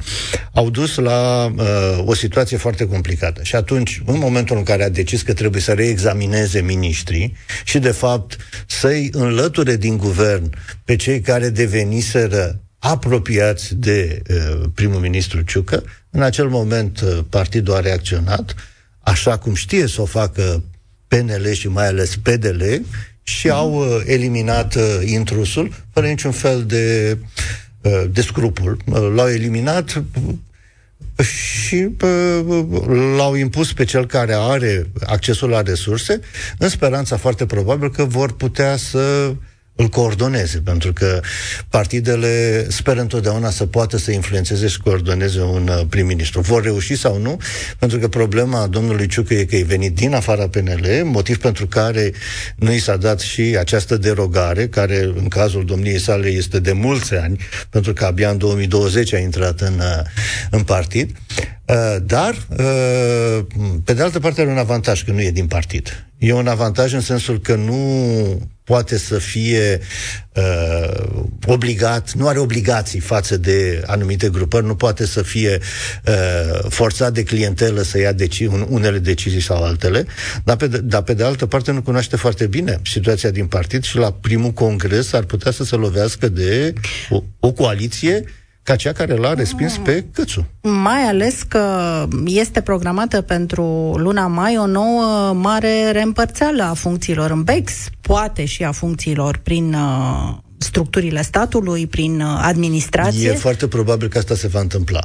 au 0.53 0.69
dus 0.69 0.95
la 0.95 1.45
uh, 1.45 2.03
o 2.05 2.13
situație 2.13 2.57
foarte 2.57 2.87
complicată. 2.87 3.43
Și 3.43 3.55
atunci, 3.55 4.01
în 4.05 4.17
momentul 4.17 4.57
în 4.57 4.63
care 4.63 4.83
a 4.83 4.89
decis 4.89 5.21
că 5.21 5.33
trebuie 5.33 5.61
să 5.61 5.73
reexamineze 5.73 6.61
miniștrii 6.61 7.35
și, 7.63 7.79
de 7.79 7.91
fapt, 7.91 8.37
să-i 8.67 9.09
înlăture 9.11 9.75
din 9.75 9.97
guvern 9.97 10.53
pe 10.85 10.95
cei 10.95 11.21
care 11.21 11.49
deveniseră 11.49 12.59
apropiați 12.79 13.75
de 13.75 14.21
uh, 14.29 14.69
primul 14.73 14.99
ministru 14.99 15.41
Ciucă, 15.41 15.83
în 16.09 16.21
acel 16.21 16.49
moment 16.49 17.01
uh, 17.01 17.19
partidul 17.29 17.73
a 17.73 17.79
reacționat, 17.79 18.55
așa 18.99 19.37
cum 19.37 19.53
știe 19.53 19.87
să 19.87 20.01
o 20.01 20.05
facă 20.05 20.63
PNL 21.09 21.51
și 21.51 21.67
mai 21.67 21.87
ales 21.87 22.15
PDL, 22.15 22.63
și 23.23 23.47
uh-huh. 23.47 23.51
au 23.51 23.73
uh, 23.73 24.01
eliminat 24.05 24.75
uh, 24.75 24.99
intrusul 25.05 25.73
fără 25.93 26.07
niciun 26.07 26.31
fel 26.31 26.63
de, 26.65 27.17
uh, 27.81 28.03
de 28.11 28.21
scrupul. 28.21 28.77
Uh, 28.85 29.11
l-au 29.15 29.27
eliminat 29.27 30.03
și 31.23 31.89
l-au 33.17 33.35
impus 33.35 33.73
pe 33.73 33.83
cel 33.83 34.05
care 34.05 34.33
are 34.35 34.89
accesul 35.05 35.49
la 35.49 35.61
resurse, 35.61 36.19
în 36.57 36.69
speranța 36.69 37.17
foarte 37.17 37.45
probabil 37.45 37.91
că 37.91 38.03
vor 38.03 38.35
putea 38.35 38.77
să 38.77 39.33
îl 39.79 39.88
coordoneze, 39.88 40.59
pentru 40.59 40.93
că 40.93 41.19
partidele 41.69 42.65
speră 42.69 43.01
întotdeauna 43.01 43.50
să 43.50 43.65
poată 43.65 43.98
să 43.98 44.12
influențeze 44.12 44.67
și 44.67 44.79
coordoneze 44.79 45.41
un 45.41 45.67
uh, 45.67 45.81
prim-ministru. 45.89 46.41
Vor 46.41 46.63
reuși 46.63 46.95
sau 46.95 47.17
nu? 47.17 47.38
Pentru 47.77 47.98
că 47.98 48.07
problema 48.07 48.67
domnului 48.67 49.07
Ciucă 49.07 49.33
e 49.33 49.43
că 49.43 49.55
e 49.55 49.63
venit 49.63 49.95
din 49.95 50.13
afara 50.13 50.48
PNL, 50.48 51.01
motiv 51.03 51.38
pentru 51.38 51.67
care 51.67 52.12
nu 52.55 52.74
i 52.74 52.79
s-a 52.79 52.95
dat 52.95 53.19
și 53.19 53.55
această 53.59 53.98
derogare, 53.98 54.67
care 54.67 55.03
în 55.15 55.27
cazul 55.27 55.65
domniei 55.65 56.00
sale 56.00 56.27
este 56.27 56.59
de 56.59 56.71
mulți 56.71 57.13
ani, 57.13 57.39
pentru 57.69 57.93
că 57.93 58.05
abia 58.05 58.29
în 58.29 58.38
2020 58.38 59.13
a 59.13 59.17
intrat 59.17 59.59
în, 59.59 59.74
uh, 59.79 60.05
în 60.50 60.63
partid. 60.63 61.15
Uh, 61.65 61.95
dar, 62.03 62.36
pe 63.83 63.93
de 63.93 64.01
altă 64.01 64.19
parte, 64.19 64.41
are 64.41 64.50
un 64.50 64.57
avantaj 64.57 65.03
că 65.03 65.12
nu 65.12 65.21
e 65.21 65.31
din 65.31 65.48
partid. 65.48 66.05
E 66.17 66.33
un 66.33 66.48
avantaj 66.48 66.93
în 66.93 67.01
sensul 67.01 67.39
că 67.39 67.55
nu 67.55 68.50
poate 68.69 68.97
să 68.97 69.17
fie 69.17 69.79
uh, 70.35 71.21
obligat, 71.45 72.13
nu 72.13 72.27
are 72.27 72.39
obligații 72.39 72.99
față 72.99 73.38
de 73.38 73.83
anumite 73.85 74.29
grupări, 74.29 74.65
nu 74.65 74.75
poate 74.75 75.05
să 75.05 75.21
fie 75.21 75.59
uh, 76.05 76.59
forțat 76.69 77.13
de 77.13 77.23
clientelă 77.23 77.81
să 77.81 77.99
ia 77.99 78.11
deci, 78.11 78.39
un, 78.39 78.65
unele 78.69 78.99
decizii 78.99 79.41
sau 79.41 79.63
altele, 79.63 80.05
dar 80.43 80.55
pe, 80.55 80.67
de, 80.67 80.77
dar 80.77 81.01
pe 81.01 81.13
de 81.13 81.23
altă 81.23 81.45
parte 81.45 81.71
nu 81.71 81.81
cunoaște 81.81 82.15
foarte 82.15 82.47
bine 82.47 82.79
situația 82.83 83.29
din 83.29 83.47
partid 83.47 83.83
și 83.83 83.97
la 83.97 84.11
primul 84.11 84.51
congres 84.51 85.13
ar 85.13 85.23
putea 85.23 85.51
să 85.51 85.63
se 85.63 85.75
lovească 85.75 86.27
de 86.27 86.73
o, 87.09 87.23
o 87.39 87.51
coaliție 87.51 88.23
ca 88.63 88.75
cea 88.75 88.91
care 88.91 89.15
l-a 89.15 89.33
respins 89.33 89.77
pe 89.77 90.05
Cățu. 90.13 90.45
Mai 90.61 91.01
ales 91.01 91.43
că 91.47 91.63
este 92.25 92.61
programată 92.61 93.21
pentru 93.21 93.63
luna 93.97 94.27
mai 94.27 94.57
o 94.57 94.65
nouă 94.65 95.33
mare 95.33 95.91
reîmpărțeală 95.91 96.63
a 96.63 96.73
funcțiilor 96.73 97.31
în 97.31 97.43
BEX, 97.43 97.71
poate 98.01 98.45
și 98.45 98.63
a 98.63 98.71
funcțiilor 98.71 99.37
prin 99.43 99.73
uh, 99.73 100.37
structurile 100.57 101.21
statului, 101.21 101.87
prin 101.87 102.21
uh, 102.21 102.39
administrație. 102.41 103.29
E 103.29 103.33
foarte 103.33 103.67
probabil 103.67 104.07
că 104.07 104.17
asta 104.17 104.35
se 104.35 104.47
va 104.47 104.59
întâmpla. 104.59 104.99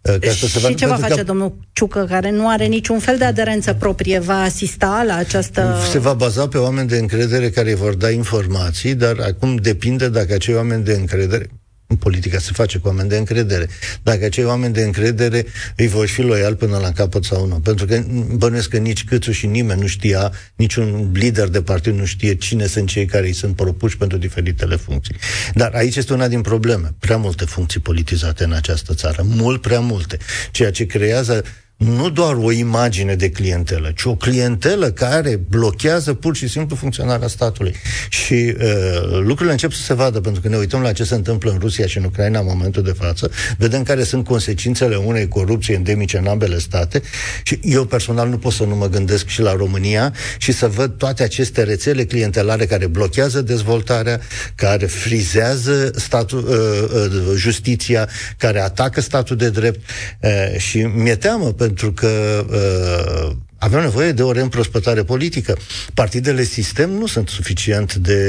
Uh, 0.00 0.18
că 0.20 0.28
asta 0.28 0.46
se 0.46 0.58
va 0.58 0.68
și 0.68 0.74
ce 0.74 0.86
va 0.86 0.94
face 0.94 1.14
că... 1.14 1.22
domnul 1.22 1.56
Ciucă, 1.72 2.06
care 2.08 2.30
nu 2.30 2.48
are 2.48 2.66
niciun 2.66 2.98
fel 2.98 3.18
de 3.18 3.24
aderență 3.24 3.74
proprie? 3.74 4.18
Va 4.18 4.40
asista 4.40 5.04
la 5.06 5.14
această... 5.14 5.76
Se 5.90 5.98
va 5.98 6.12
baza 6.12 6.48
pe 6.48 6.58
oameni 6.58 6.88
de 6.88 6.98
încredere 6.98 7.50
care 7.50 7.74
vor 7.74 7.94
da 7.94 8.10
informații, 8.10 8.94
dar 8.94 9.16
acum 9.26 9.56
depinde 9.56 10.08
dacă 10.08 10.34
acei 10.34 10.54
oameni 10.54 10.84
de 10.84 10.92
încredere, 10.92 11.48
în 11.50 11.57
politica 11.96 12.38
se 12.38 12.50
face 12.52 12.78
cu 12.78 12.88
oameni 12.88 13.08
de 13.08 13.16
încredere. 13.16 13.68
Dacă 14.02 14.24
acei 14.24 14.44
oameni 14.44 14.74
de 14.74 14.82
încredere 14.82 15.46
îi 15.76 15.88
voi 15.88 16.06
fi 16.06 16.22
loial 16.22 16.54
până 16.54 16.78
la 16.78 16.92
capăt 16.92 17.24
sau 17.24 17.46
nu. 17.46 17.54
Pentru 17.54 17.86
că 17.86 18.04
bănuiesc 18.34 18.68
că 18.68 18.76
nici 18.76 19.04
Câțu 19.04 19.32
și 19.32 19.46
nimeni 19.46 19.80
nu 19.80 19.86
știa, 19.86 20.32
niciun 20.56 21.10
lider 21.14 21.48
de 21.48 21.62
partid 21.62 21.94
nu 21.94 22.04
știe 22.04 22.34
cine 22.34 22.66
sunt 22.66 22.88
cei 22.88 23.04
care 23.04 23.26
îi 23.26 23.32
sunt 23.32 23.56
propuși 23.56 23.96
pentru 23.96 24.18
diferitele 24.18 24.76
funcții. 24.76 25.16
Dar 25.54 25.74
aici 25.74 25.96
este 25.96 26.12
una 26.12 26.28
din 26.28 26.40
probleme. 26.40 26.94
Prea 26.98 27.16
multe 27.16 27.44
funcții 27.44 27.80
politizate 27.80 28.44
în 28.44 28.52
această 28.52 28.94
țară. 28.94 29.22
Mult 29.24 29.60
prea 29.60 29.80
multe. 29.80 30.18
Ceea 30.50 30.70
ce 30.70 30.86
creează 30.86 31.44
nu 31.78 32.10
doar 32.10 32.34
o 32.34 32.52
imagine 32.52 33.14
de 33.14 33.30
clientelă, 33.30 33.92
ci 33.96 34.04
o 34.04 34.14
clientelă 34.14 34.90
care 34.90 35.40
blochează 35.48 36.14
pur 36.14 36.36
și 36.36 36.48
simplu 36.48 36.76
funcționarea 36.76 37.28
statului. 37.28 37.74
Și 38.08 38.32
uh, 38.32 39.18
lucrurile 39.20 39.50
încep 39.50 39.72
să 39.72 39.82
se 39.82 39.94
vadă, 39.94 40.20
pentru 40.20 40.40
că 40.40 40.48
ne 40.48 40.56
uităm 40.56 40.80
la 40.80 40.92
ce 40.92 41.04
se 41.04 41.14
întâmplă 41.14 41.50
în 41.50 41.58
Rusia 41.58 41.86
și 41.86 41.98
în 41.98 42.04
Ucraina 42.04 42.38
în 42.38 42.46
momentul 42.48 42.82
de 42.82 42.94
față, 42.98 43.30
vedem 43.58 43.82
care 43.82 44.02
sunt 44.02 44.24
consecințele 44.24 44.96
unei 44.96 45.28
corupții 45.28 45.74
endemice 45.74 46.18
în 46.18 46.26
ambele 46.26 46.58
state 46.58 47.02
și 47.42 47.58
eu 47.62 47.84
personal 47.84 48.28
nu 48.28 48.38
pot 48.38 48.52
să 48.52 48.64
nu 48.64 48.76
mă 48.76 48.88
gândesc 48.88 49.26
și 49.26 49.40
la 49.40 49.52
România 49.52 50.14
și 50.38 50.52
să 50.52 50.66
văd 50.66 50.92
toate 50.96 51.22
aceste 51.22 51.62
rețele 51.62 52.04
clientelare 52.04 52.66
care 52.66 52.86
blochează 52.86 53.42
dezvoltarea, 53.42 54.20
care 54.54 54.86
frizează 54.86 55.90
statul, 55.94 56.44
uh, 56.48 57.10
uh, 57.10 57.36
justiția, 57.36 58.08
care 58.36 58.60
atacă 58.60 59.00
statul 59.00 59.36
de 59.36 59.50
drept 59.50 59.80
uh, 60.20 60.58
și 60.58 60.78
mi-e 60.78 61.16
teamă 61.16 61.52
pe 61.52 61.66
pentru 61.68 61.92
că 61.92 62.44
uh, 62.50 63.36
avem 63.58 63.80
nevoie 63.80 64.12
de 64.12 64.22
o 64.22 64.32
reîmprospătare 64.32 65.02
politică. 65.02 65.56
Partidele 65.94 66.42
sistem 66.42 66.90
nu 66.90 67.06
sunt 67.06 67.28
suficient 67.28 67.94
de 67.94 68.22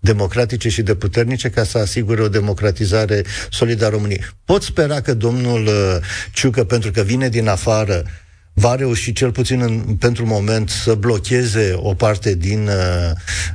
democratice 0.00 0.68
și 0.68 0.82
de 0.82 0.94
puternice 0.94 1.48
ca 1.50 1.64
să 1.64 1.78
asigure 1.78 2.22
o 2.22 2.28
democratizare 2.28 3.24
solidă 3.50 3.86
a 3.86 3.88
României. 3.88 4.24
Pot 4.44 4.62
spera 4.62 5.00
că 5.00 5.14
domnul 5.14 5.66
uh, 5.66 5.96
Ciucă, 6.32 6.64
pentru 6.64 6.90
că 6.90 7.02
vine 7.02 7.28
din 7.28 7.48
afară, 7.48 8.04
va 8.52 8.74
reuși 8.74 9.12
cel 9.12 9.32
puțin 9.32 9.60
în, 9.60 9.78
pentru 9.80 10.26
moment 10.26 10.68
să 10.68 10.94
blocheze 10.94 11.72
o 11.76 11.94
parte 11.94 12.34
din, 12.34 12.68
uh, 12.68 13.10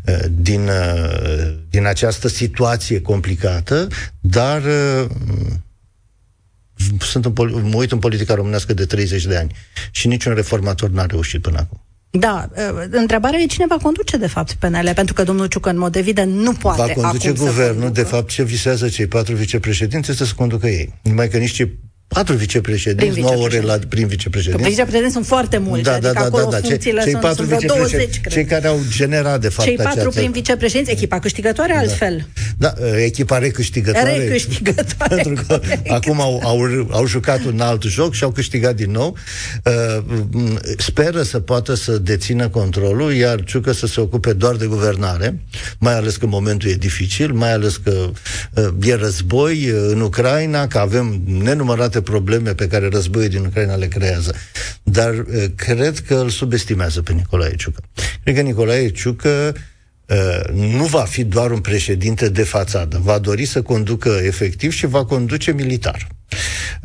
uh 0.05 0.25
din, 0.31 0.67
uh, 0.67 1.53
din 1.69 1.85
această 1.85 2.27
situație 2.27 3.01
complicată, 3.01 3.87
dar 4.19 4.61
uh, 4.63 5.05
sunt 6.99 7.25
în, 7.25 7.33
mă 7.63 7.75
uit 7.75 7.91
în 7.91 7.99
politica 7.99 8.33
românească 8.33 8.73
de 8.73 8.85
30 8.85 9.25
de 9.25 9.37
ani 9.37 9.51
și 9.91 10.07
niciun 10.07 10.33
reformator 10.33 10.89
n-a 10.89 11.05
reușit 11.05 11.41
până 11.41 11.57
acum. 11.57 11.81
Da, 12.09 12.49
ă, 12.57 12.87
întrebarea 12.91 13.39
e 13.39 13.45
cine 13.45 13.65
va 13.69 13.77
conduce, 13.77 14.17
de 14.17 14.27
fapt, 14.27 14.51
PNL, 14.51 14.91
pentru 14.95 15.13
că 15.13 15.23
domnul 15.23 15.45
Ciucă, 15.45 15.69
în 15.69 15.77
mod 15.77 15.95
evident, 15.95 16.33
nu 16.33 16.53
poate 16.53 16.93
Va 16.95 17.01
conduce 17.01 17.29
acum 17.29 17.45
guvernul, 17.45 17.91
de 17.91 18.03
fapt, 18.03 18.29
ce 18.29 18.43
visează 18.43 18.89
cei 18.89 19.07
patru 19.07 19.35
vicepreședinți 19.35 20.11
este 20.11 20.25
să 20.25 20.33
conducă 20.35 20.67
ei. 20.67 20.93
Numai 21.01 21.29
că 21.29 21.37
nici 21.37 21.51
cei 21.51 21.79
patru 22.07 22.35
vicepreședinți, 22.35 23.11
prin 23.11 23.23
nu 23.23 23.29
au 23.29 23.47
la 23.61 23.79
prin 23.89 24.07
vicepreședinți. 24.07 24.63
Că 24.63 24.69
vicepreședinți 24.69 25.13
sunt 25.13 25.25
foarte 25.25 25.57
mulți, 25.57 25.83
da, 25.83 25.93
adică 25.93 26.11
da, 26.11 26.19
da, 26.19 26.25
acolo 26.25 26.43
da, 26.43 26.49
da. 26.49 26.67
Cei, 26.67 26.77
cei 26.77 27.01
sunt, 27.01 27.19
patru 27.19 27.45
sunt 27.45 27.65
20, 27.65 28.19
cred. 28.19 28.33
Cei 28.33 28.45
care 28.45 28.67
au 28.67 28.79
generat, 28.89 29.41
de 29.41 29.49
fapt, 29.49 29.67
Cei 29.67 29.75
patru 29.75 29.99
această... 29.99 30.19
prin 30.19 30.31
vicepreședinți, 30.31 30.91
echipa 30.91 31.19
câștigătoare 31.19 31.73
da. 31.73 31.79
altfel. 31.79 32.27
Da, 32.57 32.73
echipa 33.03 33.37
recâștigătoare. 33.37 34.17
Recâștigătoare. 34.17 35.15
pentru 35.23 35.45
că 35.47 35.57
corect. 35.57 35.89
acum 35.89 36.21
au, 36.21 36.41
au, 36.43 36.87
au 36.91 37.05
jucat 37.05 37.43
un 37.43 37.59
alt 37.59 37.83
joc 37.83 38.13
și 38.13 38.23
au 38.23 38.31
câștigat 38.31 38.75
din 38.75 38.91
nou. 38.91 39.15
Uh, 39.63 40.03
speră 40.77 41.21
să 41.21 41.39
poată 41.39 41.73
să 41.73 41.97
dețină 41.97 42.49
controlul, 42.49 43.13
iar 43.13 43.43
Ciucă 43.43 43.71
să 43.71 43.87
se 43.87 44.01
ocupe 44.01 44.33
doar 44.33 44.55
de 44.55 44.65
guvernare, 44.65 45.39
mai 45.79 45.93
ales 45.93 46.15
că 46.15 46.25
momentul 46.25 46.69
e 46.69 46.73
dificil, 46.73 47.33
mai 47.33 47.53
ales 47.53 47.77
că 47.77 48.09
uh, 48.53 48.67
e 48.81 48.95
război 48.95 49.69
uh, 49.69 49.87
în 49.91 50.01
Ucraina, 50.01 50.67
că 50.67 50.77
avem 50.77 51.21
nenumărate 51.25 51.96
multe 51.97 52.11
probleme 52.11 52.53
pe 52.53 52.67
care 52.67 52.87
războiul 52.87 53.29
din 53.29 53.45
Ucraina 53.45 53.75
le 53.75 53.87
creează. 53.87 54.35
Dar 54.83 55.13
uh, 55.13 55.45
cred 55.55 55.99
că 55.99 56.15
îl 56.15 56.29
subestimează 56.29 57.01
pe 57.01 57.13
Nicolae 57.13 57.55
Ciucă. 57.55 57.83
Cred 58.23 58.35
că 58.35 58.41
Nicolae 58.41 58.89
Ciucă 58.89 59.55
uh, 60.05 60.53
nu 60.53 60.85
va 60.85 61.03
fi 61.03 61.23
doar 61.23 61.51
un 61.51 61.59
președinte 61.59 62.29
de 62.29 62.43
fațadă. 62.43 62.99
Va 63.03 63.17
dori 63.19 63.45
să 63.45 63.61
conducă 63.61 64.19
efectiv 64.23 64.71
și 64.71 64.85
va 64.85 65.05
conduce 65.05 65.51
militar. 65.51 66.07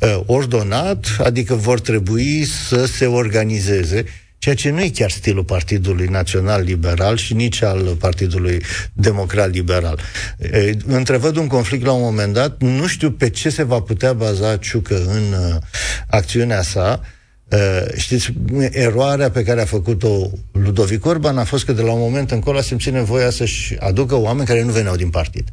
Uh, 0.00 0.21
ordonat, 0.26 1.07
adică 1.19 1.54
vor 1.54 1.81
trebui 1.81 2.45
să 2.45 2.87
se 2.87 3.07
organizeze 3.07 4.04
ceea 4.43 4.55
ce 4.55 4.71
nu 4.71 4.83
e 4.83 4.89
chiar 4.89 5.11
stilul 5.11 5.45
Partidului 5.45 6.07
Național 6.07 6.63
Liberal 6.63 7.17
și 7.17 7.35
nici 7.35 7.63
al 7.63 7.97
Partidului 7.99 8.63
Democrat 8.93 9.51
Liberal. 9.51 10.01
Întrevăd 10.87 11.37
un 11.37 11.47
conflict 11.47 11.85
la 11.85 11.93
un 11.93 12.03
moment 12.03 12.33
dat, 12.33 12.63
nu 12.63 12.87
știu 12.87 13.11
pe 13.11 13.31
ce 13.31 13.51
se 13.51 13.63
va 13.63 13.81
putea 13.81 14.13
baza 14.13 14.57
Ciucă 14.57 14.97
în 14.97 15.33
uh, 15.33 15.57
acțiunea 16.07 16.63
sa, 16.63 17.01
Uh, 17.53 17.59
știți, 17.97 18.33
eroarea 18.71 19.31
pe 19.31 19.43
care 19.43 19.61
a 19.61 19.65
făcut-o 19.65 20.31
Ludovic 20.53 21.07
Orban 21.07 21.39
a 21.39 21.45
fost 21.45 21.65
că 21.65 21.73
de 21.73 21.83
la 21.83 21.93
un 21.93 22.01
moment 22.01 22.31
încolo 22.31 22.59
a 22.59 22.63
simțit 22.63 22.93
nevoia 22.93 23.31
să-și 23.31 23.77
aducă 23.79 24.15
oameni 24.15 24.47
care 24.47 24.63
nu 24.63 24.73
veneau 24.73 24.97
din 24.97 25.11
partid. 25.11 25.49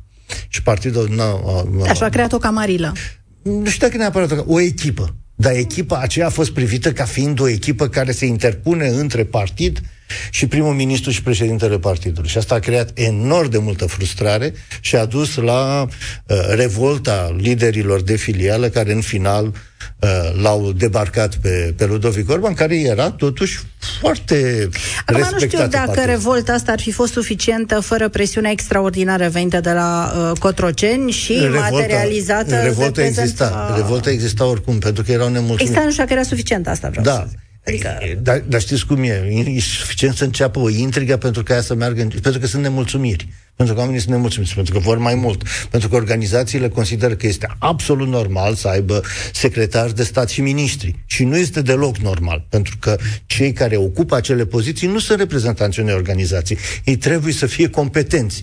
Și 0.47 0.63
partidul... 0.63 1.09
Nu, 1.09 1.83
Așa 1.87 2.05
a 2.05 2.09
creat 2.09 2.33
o 2.33 2.37
camarilă. 2.37 2.93
Nu 3.41 3.69
știu 3.69 3.87
dacă 3.87 3.97
neapărat 3.97 4.43
o 4.47 4.59
echipă. 4.59 5.15
Dar 5.41 5.55
echipa 5.55 5.99
aceea 5.99 6.25
a 6.25 6.29
fost 6.29 6.51
privită 6.51 6.91
ca 6.91 7.05
fiind 7.05 7.39
o 7.39 7.47
echipă 7.47 7.87
care 7.87 8.11
se 8.11 8.25
interpune 8.25 8.87
între 8.87 9.25
partid 9.25 9.81
și 10.29 10.47
primul 10.47 10.73
ministru 10.73 11.11
și 11.11 11.23
președintele 11.23 11.79
partidului. 11.79 12.29
Și 12.29 12.37
asta 12.37 12.55
a 12.55 12.59
creat 12.59 12.89
enorm 12.93 13.49
de 13.49 13.57
multă 13.57 13.85
frustrare 13.85 14.53
și 14.79 14.95
a 14.95 15.05
dus 15.05 15.35
la 15.35 15.81
uh, 15.81 16.37
revolta 16.49 17.35
liderilor 17.37 18.01
de 18.01 18.15
filială 18.15 18.69
care 18.69 18.93
în 18.93 19.01
final 19.01 19.45
uh, 19.45 20.41
l-au 20.41 20.71
debarcat 20.71 21.35
pe, 21.35 21.73
pe 21.77 21.85
Ludovic 21.85 22.29
Orban, 22.29 22.53
care 22.53 22.79
era 22.79 23.11
totuși 23.11 23.59
foarte 23.99 24.69
Acum 25.05 25.27
nu 25.31 25.39
știu 25.39 25.57
dacă 25.57 25.85
partid. 25.85 26.05
revolta 26.05 26.53
asta 26.53 26.71
ar 26.71 26.79
fi 26.79 26.91
fost 26.91 27.11
suficientă 27.11 27.79
fără 27.79 28.09
presiunea 28.09 28.51
extraordinară 28.51 29.29
venită 29.29 29.59
de 29.59 29.71
la 29.71 30.13
uh, 30.31 30.39
Cotroceni 30.39 31.11
și 31.11 31.33
revolta, 31.33 31.59
materializată 31.59 32.55
revolta 32.55 33.03
exista, 33.03 33.73
revolta 33.75 34.09
exista 34.09 34.45
oricum, 34.45 34.79
pentru 34.79 35.03
că 35.03 35.11
erau 35.11 35.27
nemulțumiți. 35.27 35.61
Exista 35.61 35.83
nu 35.83 35.91
știu 35.91 36.05
că 36.05 36.13
era 36.13 36.23
suficient 36.23 36.67
asta, 36.67 36.89
vreau 36.89 37.05
da. 37.05 37.11
să 37.11 37.25
zic. 37.29 37.39
Adică... 37.69 38.19
Dar, 38.21 38.43
dar 38.47 38.61
știți 38.61 38.85
cum 38.85 39.03
e? 39.03 39.43
E 39.55 39.59
suficient 39.59 40.15
să 40.15 40.23
înceapă 40.23 40.59
o 40.59 40.69
intrigă 40.69 41.17
pentru 41.17 41.43
ca 41.43 41.53
ea 41.53 41.61
să 41.61 41.75
meargă, 41.75 42.01
în... 42.01 42.07
pentru 42.07 42.39
că 42.39 42.47
sunt 42.47 42.61
nemulțumiri. 42.61 43.27
Pentru 43.59 43.77
că 43.77 43.83
oamenii 43.83 44.01
sunt 44.03 44.13
nemulțumiți, 44.15 44.53
pentru 44.53 44.73
că 44.73 44.79
vor 44.79 44.97
mai 44.97 45.15
mult. 45.15 45.43
Pentru 45.69 45.89
că 45.89 45.95
organizațiile 45.95 46.69
consideră 46.69 47.15
că 47.15 47.27
este 47.27 47.47
absolut 47.57 48.07
normal 48.07 48.55
să 48.55 48.67
aibă 48.67 49.01
secretari 49.33 49.95
de 49.95 50.03
stat 50.03 50.29
și 50.29 50.41
miniștri. 50.41 50.95
Și 51.05 51.23
nu 51.23 51.37
este 51.37 51.61
deloc 51.61 51.97
normal, 51.97 52.45
pentru 52.49 52.77
că 52.79 52.97
cei 53.25 53.53
care 53.53 53.75
ocupă 53.75 54.15
acele 54.15 54.45
poziții 54.45 54.87
nu 54.87 54.99
sunt 54.99 55.19
reprezentanți 55.19 55.79
unei 55.79 55.93
organizații. 55.93 56.57
Ei 56.83 56.95
trebuie 56.95 57.33
să 57.33 57.45
fie 57.45 57.69
competenți. 57.69 58.41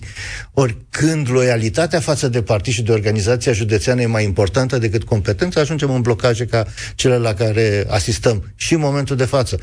Ori 0.53 0.77
când 0.89 1.29
loialitatea 1.31 1.99
față 1.99 2.27
de 2.27 2.41
partid 2.41 2.73
și 2.73 2.81
de 2.81 2.91
organizația 2.91 3.51
județeană 3.51 4.01
e 4.01 4.05
mai 4.05 4.23
importantă 4.23 4.77
decât 4.77 5.03
competența, 5.03 5.61
ajungem 5.61 5.91
în 5.91 6.01
blocaje 6.01 6.45
ca 6.45 6.65
cele 6.95 7.17
la 7.17 7.33
care 7.33 7.85
asistăm 7.89 8.53
și 8.55 8.73
în 8.73 8.79
momentul 8.79 9.15
de 9.15 9.25
față 9.25 9.59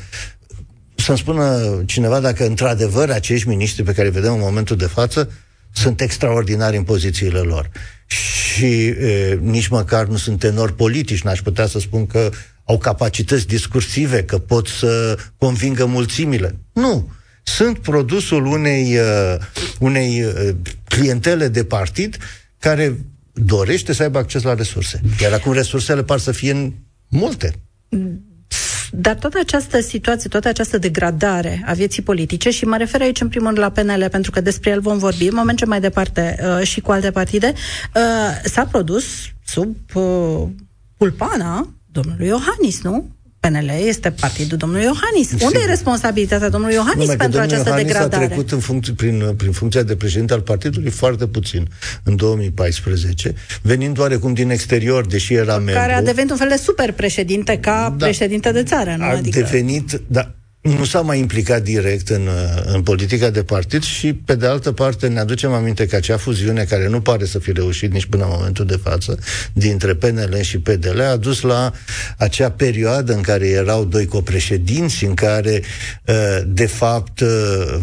să-mi 0.95 1.17
spună 1.17 1.59
cineva 1.85 2.19
dacă 2.19 2.45
într-adevăr 2.45 3.09
acești 3.09 3.47
miniștri 3.47 3.83
pe 3.83 3.93
care 3.93 4.07
îi 4.07 4.13
vedem 4.13 4.33
în 4.33 4.39
momentul 4.39 4.75
de 4.75 4.85
față 4.85 5.29
sunt 5.75 6.01
extraordinari 6.01 6.77
în 6.77 6.83
pozițiile 6.83 7.39
lor. 7.39 7.69
Și 8.07 8.85
e, 8.85 9.39
nici 9.41 9.67
măcar 9.67 10.05
nu 10.05 10.17
sunt 10.17 10.39
tenori 10.39 10.75
politici, 10.75 11.21
n-aș 11.21 11.41
putea 11.41 11.67
să 11.67 11.79
spun 11.79 12.07
că 12.07 12.29
au 12.63 12.77
capacități 12.77 13.47
discursive, 13.47 14.23
că 14.23 14.37
pot 14.37 14.67
să 14.67 15.17
convingă 15.37 15.85
mulțimile. 15.85 16.55
Nu. 16.73 17.11
Sunt 17.43 17.77
produsul 17.79 18.45
unei, 18.45 18.97
uh, 18.97 19.37
unei 19.79 20.23
uh, 20.23 20.55
clientele 20.83 21.47
de 21.47 21.63
partid 21.63 22.17
care 22.59 22.97
dorește 23.33 23.93
să 23.93 24.03
aibă 24.03 24.17
acces 24.17 24.41
la 24.41 24.53
resurse. 24.53 25.01
Iar 25.21 25.33
acum 25.33 25.53
resursele 25.53 26.03
par 26.03 26.19
să 26.19 26.31
fie 26.31 26.73
multe. 27.07 27.53
Dar 28.91 29.15
toată 29.15 29.37
această 29.39 29.81
situație, 29.81 30.29
toată 30.29 30.47
această 30.47 30.77
degradare 30.77 31.63
a 31.65 31.73
vieții 31.73 32.01
politice, 32.01 32.49
și 32.49 32.65
mă 32.65 32.77
refer 32.77 33.01
aici 33.01 33.21
în 33.21 33.27
primul 33.27 33.47
rând 33.47 33.59
la 33.59 33.69
PNL, 33.69 34.09
pentru 34.09 34.31
că 34.31 34.41
despre 34.41 34.69
el 34.69 34.81
vom 34.81 34.97
vorbi, 34.97 35.27
în 35.27 35.35
moment 35.35 35.57
ce 35.57 35.65
mai 35.65 35.79
departe 35.79 36.37
uh, 36.59 36.67
și 36.67 36.81
cu 36.81 36.91
alte 36.91 37.11
partide, 37.11 37.53
uh, 37.95 38.01
s-a 38.43 38.65
produs 38.65 39.05
sub 39.45 39.75
uh, 39.93 40.43
pulpana 40.97 41.73
domnului 41.91 42.27
Iohannis, 42.27 42.81
nu? 42.83 43.14
PNL 43.47 43.71
este 43.87 44.11
partidul 44.11 44.57
domnului 44.57 44.83
Iohannis. 44.83 45.27
Sigur. 45.27 45.45
Unde 45.45 45.59
e 45.63 45.65
responsabilitatea 45.65 46.49
domnului 46.49 46.75
Iohannis 46.75 47.01
Numai 47.01 47.15
pentru 47.15 47.39
această 47.39 47.69
Iohannis 47.69 47.91
degradare? 47.91 48.23
a 48.23 48.27
trecut 48.27 48.51
în 48.51 48.59
func- 48.59 48.95
prin, 48.95 49.33
prin 49.37 49.51
funcția 49.51 49.83
de 49.83 49.95
președinte 49.95 50.33
al 50.33 50.41
partidului 50.41 50.89
foarte 50.89 51.27
puțin 51.27 51.67
în 52.03 52.15
2014, 52.15 53.33
venind 53.61 53.99
oarecum 53.99 54.33
din 54.33 54.49
exterior, 54.49 55.05
deși 55.05 55.33
era 55.33 55.45
Care 55.45 55.57
membru. 55.57 55.81
Care 55.81 55.93
a 55.93 56.01
devenit 56.01 56.31
un 56.31 56.37
fel 56.37 56.47
de 56.49 56.55
super 56.55 56.91
președinte 56.91 57.57
ca 57.57 57.95
da. 57.97 58.05
președinte 58.05 58.51
de 58.51 58.63
țară, 58.63 58.95
nu? 58.97 59.03
A 59.03 59.07
adică... 59.07 59.39
devenit, 59.39 60.01
da, 60.07 60.35
nu 60.65 60.85
s-a 60.85 61.01
mai 61.01 61.19
implicat 61.19 61.61
direct 61.61 62.09
în, 62.09 62.29
în 62.65 62.81
politica 62.81 63.29
de 63.29 63.43
partid 63.43 63.83
și, 63.83 64.13
pe 64.13 64.35
de 64.35 64.45
altă 64.45 64.71
parte, 64.71 65.07
ne 65.07 65.19
aducem 65.19 65.51
aminte 65.51 65.85
că 65.85 65.95
acea 65.95 66.17
fuziune, 66.17 66.63
care 66.63 66.87
nu 66.87 67.01
pare 67.01 67.25
să 67.25 67.39
fi 67.39 67.51
reușit 67.51 67.91
nici 67.91 68.05
până 68.05 68.23
în 68.23 68.29
momentul 68.33 68.65
de 68.65 68.79
față, 68.83 69.19
dintre 69.53 69.93
PNL 69.93 70.41
și 70.41 70.59
PDL, 70.59 70.99
a 70.99 71.15
dus 71.15 71.41
la 71.41 71.71
acea 72.17 72.51
perioadă 72.51 73.13
în 73.13 73.21
care 73.21 73.47
erau 73.47 73.85
doi 73.85 74.05
copreședinți, 74.05 75.05
în 75.05 75.13
care, 75.13 75.61
uh, 76.05 76.41
de 76.47 76.65
fapt, 76.65 77.19
uh, 77.19 77.29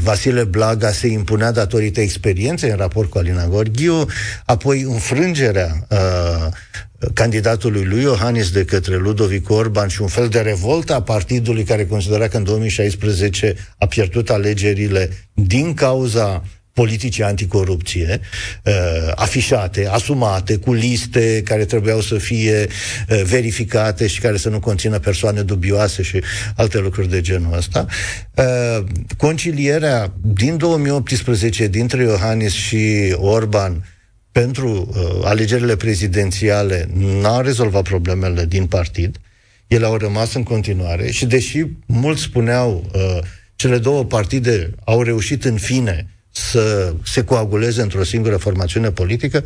Vasile 0.03 0.45
Blaga 0.45 0.91
se 0.91 1.07
impunea 1.07 1.53
datorită 1.53 2.01
experienței 2.01 2.71
în 2.71 2.77
raport 2.77 3.11
cu 3.11 3.19
Alina 3.19 3.47
Gorghiu, 3.47 4.07
apoi 4.45 4.83
înfrângerea 4.83 5.87
uh, 5.89 6.47
candidatului 7.15 7.85
lui 7.85 8.03
Iohannis 8.03 8.51
de 8.51 8.65
către 8.65 8.97
Ludovic 8.97 9.51
Orban 9.51 9.89
și 9.89 10.03
un 10.03 10.09
fel 10.09 10.29
de 10.29 10.41
revoltă 10.41 10.95
a 10.95 11.03
partidului 11.03 11.65
care 11.65 11.87
considera 11.87 12.29
că 12.29 12.37
în 12.37 12.45
2016 12.45 13.55
a 13.79 13.87
pierdut 13.87 14.31
alegerile 14.31 15.11
din 15.35 15.75
cauza 15.75 16.43
politicii 16.73 17.23
anticorupție, 17.23 18.21
uh, 18.65 18.73
afișate, 19.15 19.89
asumate, 19.89 20.57
cu 20.57 20.73
liste 20.73 21.43
care 21.45 21.65
trebuiau 21.65 22.01
să 22.01 22.15
fie 22.19 22.67
uh, 23.09 23.23
verificate 23.23 24.07
și 24.07 24.21
care 24.21 24.37
să 24.37 24.49
nu 24.49 24.61
conțină 24.61 24.99
persoane 24.99 25.43
dubioase 25.43 26.03
și 26.03 26.23
alte 26.57 26.79
lucruri 26.79 27.11
de 27.11 27.21
genul 27.21 27.57
ăsta. 27.57 27.87
Uh, 28.35 28.85
concilierea 29.17 30.13
din 30.21 30.57
2018 30.57 31.67
dintre 31.67 32.03
Iohannis 32.03 32.53
și 32.53 33.15
Orban 33.17 33.85
pentru 34.33 34.89
uh, 34.91 35.25
alegerile 35.25 35.77
prezidențiale 35.77 36.89
n-a 36.95 37.41
rezolvat 37.41 37.83
problemele 37.83 38.45
din 38.45 38.67
partid, 38.67 39.17
ele 39.67 39.85
au 39.85 39.97
rămas 39.97 40.35
în 40.35 40.43
continuare 40.43 41.11
și 41.11 41.27
deși 41.27 41.65
mulți 41.87 42.23
spuneau 42.23 42.91
uh, 42.95 43.19
cele 43.57 43.79
două 43.79 44.05
partide 44.05 44.71
au 44.85 45.03
reușit 45.03 45.45
în 45.45 45.57
fine 45.57 46.07
să 46.31 46.95
se 47.05 47.25
coaguleze 47.25 47.83
într-o 47.83 48.05
singură 48.05 48.37
formațiune 48.37 48.91
politică, 48.91 49.45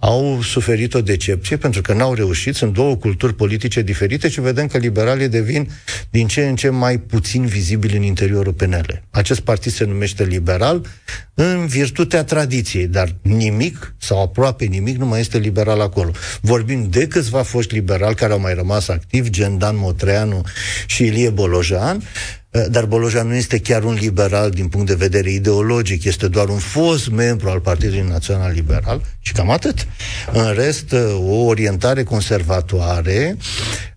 au 0.00 0.42
suferit 0.42 0.94
o 0.94 1.00
decepție 1.00 1.56
pentru 1.56 1.80
că 1.80 1.92
n-au 1.92 2.14
reușit, 2.14 2.54
sunt 2.54 2.72
două 2.72 2.96
culturi 2.96 3.34
politice 3.34 3.82
diferite 3.82 4.28
și 4.28 4.40
vedem 4.40 4.66
că 4.66 4.78
liberalii 4.78 5.28
devin 5.28 5.70
din 6.10 6.26
ce 6.26 6.46
în 6.46 6.56
ce 6.56 6.68
mai 6.68 6.98
puțin 6.98 7.46
vizibili 7.46 7.96
în 7.96 8.02
interiorul 8.02 8.52
PNL. 8.52 9.02
Acest 9.10 9.40
partid 9.40 9.72
se 9.72 9.84
numește 9.84 10.24
liberal 10.24 10.86
în 11.34 11.66
virtutea 11.66 12.24
tradiției, 12.24 12.86
dar 12.86 13.14
nimic 13.22 13.94
sau 13.98 14.22
aproape 14.22 14.64
nimic 14.64 14.96
nu 14.96 15.06
mai 15.06 15.20
este 15.20 15.38
liberal 15.38 15.80
acolo. 15.80 16.10
Vorbim 16.40 16.88
de 16.90 17.06
câțiva 17.06 17.42
foști 17.42 17.74
liberali 17.74 18.14
care 18.14 18.32
au 18.32 18.40
mai 18.40 18.54
rămas 18.54 18.88
activi, 18.88 19.30
gen 19.30 19.58
Dan 19.58 19.76
Motreanu 19.76 20.42
și 20.86 21.04
Ilie 21.04 21.30
Bolojan, 21.30 22.02
Eh, 22.02 22.39
dar 22.70 22.84
Bolojan 22.84 23.26
nu 23.26 23.34
este 23.34 23.58
chiar 23.58 23.82
un 23.82 23.94
liberal 24.00 24.50
din 24.50 24.68
punct 24.68 24.86
de 24.86 24.94
vedere 24.94 25.30
ideologic, 25.30 26.04
este 26.04 26.28
doar 26.28 26.48
un 26.48 26.58
fost 26.58 27.10
membru 27.10 27.48
al 27.48 27.60
Partidului 27.60 28.08
Național 28.08 28.52
Liberal 28.52 29.02
și 29.20 29.32
cam 29.32 29.50
atât. 29.50 29.86
În 30.32 30.52
rest, 30.52 30.92
eh, 30.92 31.00
o 31.28 31.44
orientare 31.44 32.02
conservatoare, 32.02 33.36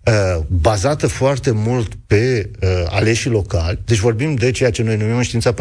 eh, 0.02 0.12
bazată 0.48 1.06
foarte 1.06 1.50
mult 1.50 1.92
pe 2.06 2.50
aleșii 2.86 3.30
locali, 3.30 3.78
deci 3.84 3.98
vorbim 3.98 4.34
de 4.34 4.50
ceea 4.50 4.70
ce 4.70 4.82
noi 4.82 4.96
numim 4.96 5.16
în 5.16 5.22
știința 5.22 5.54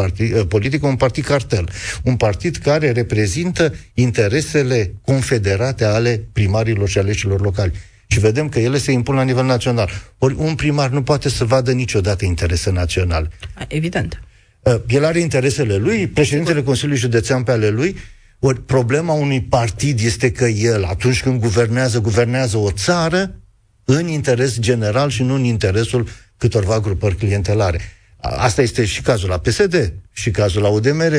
politică 0.47 0.87
un 0.87 0.95
partid 0.95 1.23
cartel, 1.23 1.69
un 2.03 2.15
partid 2.15 2.55
care 2.55 2.91
reprezintă 2.91 3.73
interesele 3.93 4.93
confederate 5.01 5.83
ale 5.83 6.23
primarilor 6.33 6.89
și 6.89 6.97
aleșilor 6.97 7.41
locali 7.41 7.73
și 8.13 8.19
vedem 8.19 8.49
că 8.49 8.59
ele 8.59 8.77
se 8.77 8.91
impun 8.91 9.15
la 9.15 9.23
nivel 9.23 9.45
național. 9.45 9.89
Ori 10.17 10.35
un 10.37 10.55
primar 10.55 10.89
nu 10.89 11.03
poate 11.03 11.29
să 11.29 11.45
vadă 11.45 11.71
niciodată 11.71 12.25
interese 12.25 12.71
naționale. 12.71 13.29
Evident. 13.67 14.21
Uh, 14.59 14.75
el 14.87 15.05
are 15.05 15.19
interesele 15.19 15.75
lui, 15.75 16.07
președintele 16.07 16.63
Consiliului 16.63 16.99
Județean 16.99 17.43
pe 17.43 17.51
ale 17.51 17.69
lui, 17.69 17.95
ori 18.39 18.61
problema 18.61 19.13
unui 19.13 19.41
partid 19.41 19.99
este 19.99 20.31
că 20.31 20.45
el, 20.45 20.83
atunci 20.83 21.21
când 21.21 21.39
guvernează, 21.39 21.99
guvernează 21.99 22.57
o 22.57 22.71
țară 22.71 23.39
în 23.83 24.07
interes 24.07 24.59
general 24.59 25.09
și 25.09 25.23
nu 25.23 25.33
în 25.33 25.43
interesul 25.43 26.07
câtorva 26.37 26.79
grupări 26.79 27.15
clientelare. 27.15 27.79
Asta 28.25 28.61
este 28.61 28.85
și 28.85 29.01
cazul 29.01 29.29
la 29.29 29.37
PSD, 29.37 29.93
și 30.11 30.31
cazul 30.31 30.61
la 30.61 30.67
UDMR, 30.67 31.13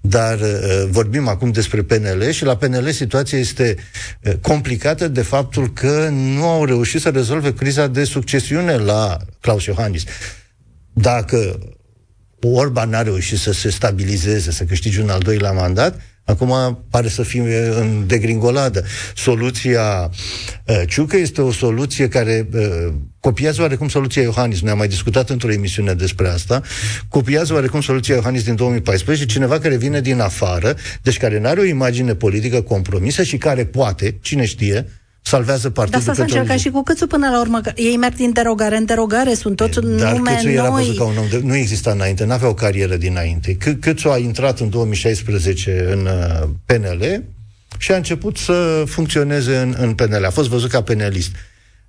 dar 0.00 0.40
uh, 0.40 0.84
vorbim 0.90 1.28
acum 1.28 1.50
despre 1.50 1.82
PNL 1.82 2.30
și 2.30 2.44
la 2.44 2.56
PNL 2.56 2.90
situația 2.90 3.38
este 3.38 3.76
uh, 4.22 4.32
complicată 4.40 5.08
de 5.08 5.22
faptul 5.22 5.72
că 5.72 6.08
nu 6.10 6.48
au 6.48 6.64
reușit 6.64 7.00
să 7.00 7.08
rezolve 7.08 7.52
criza 7.54 7.86
de 7.86 8.04
succesiune 8.04 8.76
la 8.76 9.16
Claus 9.40 9.64
Iohannis. 9.64 10.04
Dacă 10.92 11.58
Orban 12.40 12.90
n-a 12.90 13.02
reușit 13.02 13.38
să 13.38 13.52
se 13.52 13.70
stabilizeze, 13.70 14.50
să 14.50 14.64
câștige 14.64 15.00
un 15.00 15.08
al 15.08 15.20
doilea 15.20 15.52
mandat, 15.52 16.00
Acum 16.24 16.84
pare 16.90 17.08
să 17.08 17.22
fie 17.22 17.66
în 17.66 18.06
degringoladă. 18.06 18.84
Soluția 19.16 20.10
uh, 20.66 20.82
Ciucă 20.86 21.16
este 21.16 21.42
o 21.42 21.52
soluție 21.52 22.08
care 22.08 22.48
uh, 22.52 22.94
copiază 23.24 23.60
oarecum 23.60 23.88
soluția 23.88 24.22
Iohannis. 24.22 24.60
Noi 24.60 24.70
am 24.70 24.78
mai 24.78 24.88
discutat 24.88 25.30
într-o 25.30 25.52
emisiune 25.52 25.94
despre 25.94 26.28
asta. 26.28 26.62
Copiază 27.08 27.54
oarecum 27.54 27.80
soluția 27.80 28.14
Iohannis 28.14 28.44
din 28.44 28.54
2014, 28.54 29.26
cineva 29.26 29.58
care 29.58 29.76
vine 29.76 30.00
din 30.00 30.20
afară, 30.20 30.76
deci 31.02 31.18
care 31.18 31.40
nu 31.40 31.48
are 31.48 31.60
o 31.60 31.64
imagine 31.64 32.14
politică 32.14 32.60
compromisă 32.60 33.22
și 33.22 33.36
care 33.36 33.64
poate, 33.64 34.18
cine 34.20 34.44
știe, 34.44 34.86
salvează 35.22 35.70
partidul 35.70 36.02
Dar 36.04 36.14
s-a 36.14 36.22
încercat 36.22 36.58
și 36.58 36.70
cu 36.70 36.82
Câțu 36.82 37.06
până 37.06 37.28
la 37.28 37.40
urmă. 37.40 37.60
Ei 37.74 37.96
merg 37.96 38.14
din 38.14 38.32
derogare 38.32 38.76
în 38.76 38.84
derogare, 38.84 39.34
sunt 39.34 39.56
toți 39.56 39.80
Dar 39.80 40.12
nume 40.12 40.34
Câțu 40.34 40.48
era 40.48 40.70
văzut 40.70 40.96
ca 40.96 41.04
un 41.04 41.16
om 41.16 41.26
de, 41.30 41.40
nu 41.44 41.56
exista 41.56 41.90
înainte, 41.90 42.24
n-avea 42.24 42.48
o 42.48 42.54
carieră 42.54 42.96
dinainte. 42.96 43.56
C- 43.56 43.78
Câțu 43.80 44.08
a 44.08 44.18
intrat 44.18 44.60
în 44.60 44.70
2016 44.70 45.86
în 45.92 46.06
uh, 46.06 46.48
PNL 46.66 47.22
și 47.78 47.92
a 47.92 47.96
început 47.96 48.36
să 48.36 48.84
funcționeze 48.86 49.56
în, 49.56 49.74
în 49.78 49.94
PNL. 49.94 50.24
A 50.24 50.30
fost 50.30 50.48
văzut 50.48 50.70
ca 50.70 50.82
penelist. 50.82 51.30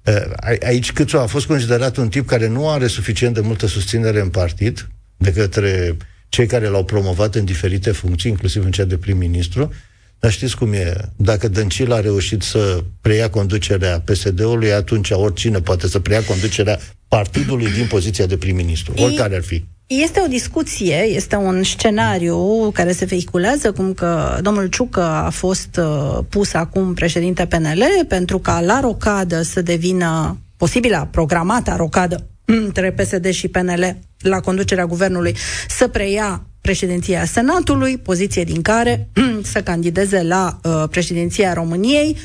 Uh, 0.07 0.33
aici 0.63 0.91
Câțu 0.91 1.17
a 1.17 1.25
fost 1.25 1.45
considerat 1.45 1.97
un 1.97 2.09
tip 2.09 2.27
care 2.27 2.47
nu 2.47 2.69
are 2.69 2.87
suficient 2.87 3.33
de 3.33 3.39
multă 3.39 3.67
susținere 3.67 4.19
în 4.21 4.29
partid 4.29 4.89
de 5.17 5.31
către 5.33 5.97
cei 6.29 6.45
care 6.45 6.67
l-au 6.67 6.83
promovat 6.83 7.35
în 7.35 7.45
diferite 7.45 7.91
funcții, 7.91 8.29
inclusiv 8.29 8.65
în 8.65 8.71
cea 8.71 8.83
de 8.83 8.97
prim-ministru, 8.97 9.73
dar 10.19 10.31
știți 10.31 10.57
cum 10.57 10.73
e? 10.73 10.93
Dacă 11.15 11.47
Dăncil 11.47 11.91
a 11.91 11.99
reușit 11.99 12.41
să 12.41 12.83
preia 13.01 13.29
conducerea 13.29 13.99
PSD-ului, 13.99 14.73
atunci 14.73 15.09
oricine 15.09 15.61
poate 15.61 15.87
să 15.87 15.99
preia 15.99 16.23
conducerea 16.23 16.79
partidului 17.07 17.71
din 17.71 17.87
poziția 17.87 18.25
de 18.25 18.37
prim-ministru, 18.37 18.93
oricare 18.97 19.35
ar 19.35 19.43
fi. 19.43 19.63
Este 19.87 20.21
o 20.23 20.27
discuție, 20.27 20.95
este 20.95 21.35
un 21.35 21.63
scenariu 21.63 22.69
care 22.73 22.91
se 22.91 23.05
vehiculează, 23.05 23.71
cum 23.71 23.93
că 23.93 24.39
domnul 24.41 24.67
Ciucă 24.67 25.01
a 25.01 25.29
fost 25.29 25.79
uh, 25.79 26.19
pus 26.29 26.53
acum 26.53 26.93
președinte 26.93 27.45
PNL 27.45 27.83
pentru 28.07 28.39
ca 28.39 28.61
la 28.61 28.79
rocadă 28.79 29.41
să 29.41 29.61
devină 29.61 30.37
posibilă 30.57 31.07
programată 31.11 31.73
rocadă 31.77 32.27
între 32.45 32.91
PSD 32.91 33.29
și 33.29 33.47
PNL 33.47 33.97
la 34.19 34.39
conducerea 34.39 34.85
guvernului 34.85 35.35
să 35.67 35.87
preia 35.87 36.45
președinția 36.61 37.25
Senatului, 37.25 37.97
poziție 37.97 38.43
din 38.43 38.61
care 38.61 39.09
să 39.53 39.61
candideze 39.63 40.23
la 40.23 40.59
uh, 40.63 40.83
președinția 40.89 41.53
României, 41.53 42.17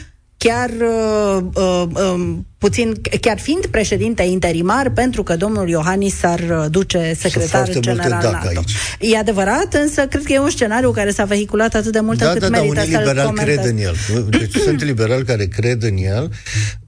chiar 0.45 0.71
uh, 0.71 1.43
uh, 1.55 1.83
uh, 1.95 2.37
puțin, 2.59 3.01
chiar 3.21 3.39
fiind 3.39 3.67
președinte 3.67 4.23
interimar, 4.23 4.91
pentru 4.91 5.23
că 5.23 5.37
domnul 5.37 5.69
Iohannis 5.69 6.17
s-ar 6.17 6.41
uh, 6.41 6.65
duce 6.71 7.15
secretar 7.19 7.69
general 7.79 8.21
NATO. 8.33 8.49
Aici. 8.49 8.73
E 9.01 9.17
adevărat, 9.17 9.75
însă 9.75 10.07
cred 10.07 10.23
că 10.23 10.33
e 10.33 10.39
un 10.39 10.51
scenariu 10.51 10.91
care 10.91 11.11
s-a 11.11 11.25
vehiculat 11.25 11.75
atât 11.75 11.93
de 11.93 12.01
mult 12.01 12.19
da, 12.19 12.27
încât 12.27 12.41
da, 12.41 12.49
merită 12.49 12.75
da, 12.75 12.81
unii 12.81 12.97
liberali 12.97 13.33
cred 13.33 13.65
în 13.65 13.79
el. 13.79 13.95
Deci 14.29 14.57
sunt 14.67 14.83
liberali 14.85 15.25
care 15.25 15.47
cred 15.47 15.83
în 15.83 15.97
el. 15.97 16.31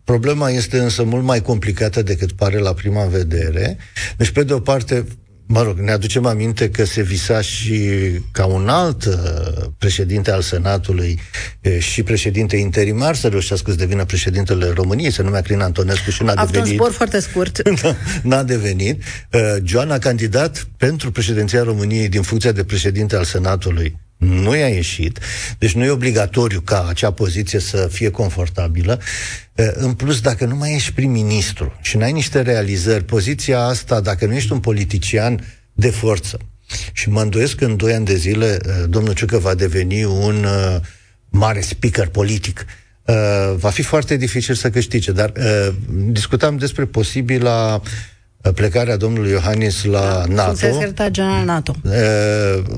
Problema 0.04 0.50
este 0.50 0.78
însă 0.78 1.02
mult 1.02 1.24
mai 1.24 1.42
complicată 1.42 2.02
decât 2.02 2.32
pare 2.32 2.58
la 2.58 2.72
prima 2.72 3.04
vedere. 3.04 3.76
Deci, 4.16 4.30
pe 4.30 4.42
de 4.42 4.52
o 4.52 4.60
parte, 4.60 5.04
Mă 5.54 5.62
rog, 5.62 5.78
ne 5.78 5.90
aducem 5.90 6.26
aminte 6.26 6.70
că 6.70 6.84
se 6.84 7.02
visa 7.02 7.40
și 7.40 7.90
ca 8.30 8.44
un 8.44 8.68
alt 8.68 9.04
uh, 9.04 9.14
președinte 9.78 10.30
al 10.30 10.40
Senatului 10.40 11.20
uh, 11.62 11.78
și 11.78 12.02
președinte 12.02 12.56
interimar 12.56 13.14
să 13.14 13.28
reușească 13.28 13.70
să 13.70 13.76
devină 13.76 14.04
președintele 14.04 14.68
României, 14.74 15.10
se 15.10 15.22
numea 15.22 15.40
Crin 15.40 15.60
Antonescu 15.60 16.10
și 16.10 16.22
n-a 16.22 16.32
a 16.32 16.46
devenit. 16.46 16.70
un 16.70 16.74
zbor 16.74 16.90
foarte 16.90 17.20
scurt. 17.20 17.62
n-a 18.22 18.42
devenit. 18.42 19.02
Uh, 19.32 19.40
Joan 19.64 19.90
a 19.90 19.98
candidat 19.98 20.68
pentru 20.76 21.10
președinția 21.10 21.62
României 21.62 22.08
din 22.08 22.22
funcția 22.22 22.52
de 22.52 22.64
președinte 22.64 23.16
al 23.16 23.24
Senatului 23.24 23.96
nu 24.22 24.56
i-a 24.56 24.68
ieșit, 24.68 25.18
deci 25.58 25.72
nu 25.72 25.84
e 25.84 25.90
obligatoriu 25.90 26.60
ca 26.60 26.86
acea 26.88 27.10
poziție 27.10 27.58
să 27.58 27.88
fie 27.92 28.10
confortabilă. 28.10 29.00
În 29.72 29.92
plus, 29.92 30.20
dacă 30.20 30.44
nu 30.44 30.56
mai 30.56 30.74
ești 30.74 30.92
prim-ministru 30.92 31.78
și 31.80 31.96
n-ai 31.96 32.12
niște 32.12 32.40
realizări, 32.40 33.04
poziția 33.04 33.60
asta, 33.60 34.00
dacă 34.00 34.26
nu 34.26 34.34
ești 34.34 34.52
un 34.52 34.60
politician 34.60 35.44
de 35.72 35.90
forță, 35.90 36.38
și 36.92 37.08
mă 37.08 37.20
îndoiesc 37.20 37.54
că 37.54 37.64
în 37.64 37.76
doi 37.76 37.92
ani 37.92 38.04
de 38.04 38.16
zile 38.16 38.58
domnul 38.88 39.14
Ciucă 39.14 39.38
va 39.38 39.54
deveni 39.54 40.04
un 40.04 40.46
mare 41.28 41.60
speaker 41.60 42.08
politic, 42.08 42.64
va 43.56 43.70
fi 43.70 43.82
foarte 43.82 44.16
dificil 44.16 44.54
să 44.54 44.70
câștige. 44.70 45.12
Dar 45.12 45.32
discutam 45.88 46.56
despre 46.56 46.84
posibila 46.84 47.82
plecarea 48.50 48.96
domnului 48.96 49.30
Iohannis 49.30 49.84
la 49.84 50.00
da, 50.00 50.34
NATO. 50.34 50.54
Secretar 50.54 51.10
general 51.10 51.44
NATO. 51.44 51.74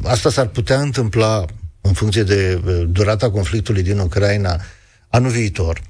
Asta 0.03 0.31
s-ar 0.31 0.47
putea 0.47 0.81
întâmpla 0.81 1.45
în 1.81 1.93
funcție 1.93 2.23
de 2.23 2.61
durata 2.89 3.31
conflictului 3.31 3.83
din 3.83 3.99
Ucraina 3.99 4.61
anul 5.09 5.31
viitor 5.31 5.81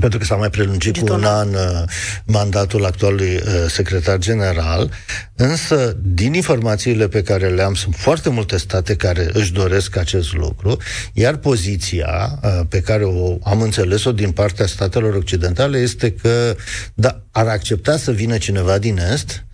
pentru 0.00 0.18
că 0.18 0.24
s-a 0.24 0.34
mai 0.34 0.50
prelungit 0.50 0.98
cu 0.98 1.12
un 1.12 1.24
an 1.24 1.48
uh, 1.48 1.82
mandatul 2.24 2.84
actualului 2.84 3.34
uh, 3.34 3.42
secretar 3.68 4.18
general, 4.18 4.90
însă, 5.36 5.96
din 6.02 6.34
informațiile 6.34 7.08
pe 7.08 7.22
care 7.22 7.48
le 7.48 7.62
am, 7.62 7.74
sunt 7.74 7.94
foarte 7.94 8.28
multe 8.28 8.56
state 8.56 8.96
care 8.96 9.30
își 9.32 9.52
doresc 9.52 9.96
acest 9.96 10.32
lucru, 10.34 10.76
iar 11.12 11.36
poziția 11.36 12.38
uh, 12.42 12.60
pe 12.68 12.80
care 12.80 13.04
o 13.04 13.38
am 13.42 13.60
înțeles-o 13.60 14.12
din 14.12 14.30
partea 14.30 14.66
statelor 14.66 15.14
occidentale 15.14 15.78
este 15.78 16.12
că 16.12 16.56
da, 16.94 17.22
ar 17.30 17.46
accepta 17.46 17.96
să 17.96 18.12
vină 18.12 18.38
cineva 18.38 18.78
din 18.78 18.98
Est, 19.12 19.44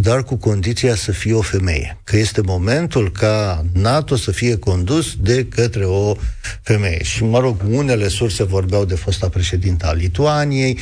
dar 0.00 0.24
cu 0.24 0.36
condiția 0.36 0.94
să 0.94 1.12
fie 1.12 1.34
o 1.34 1.40
femeie. 1.40 2.00
Că 2.04 2.16
este 2.16 2.40
momentul 2.40 3.10
ca 3.10 3.64
NATO 3.72 4.16
să 4.16 4.30
fie 4.30 4.56
condus 4.56 5.16
de 5.20 5.44
către 5.44 5.84
o 5.84 6.16
femeie. 6.62 7.02
Și, 7.02 7.24
mă 7.24 7.38
rog, 7.38 7.62
unele 7.70 8.08
surse 8.08 8.44
vorbeau 8.44 8.84
de 8.84 8.94
fosta 8.94 9.28
președintă 9.28 9.86
a 9.86 9.92
Lituaniei, 9.92 10.78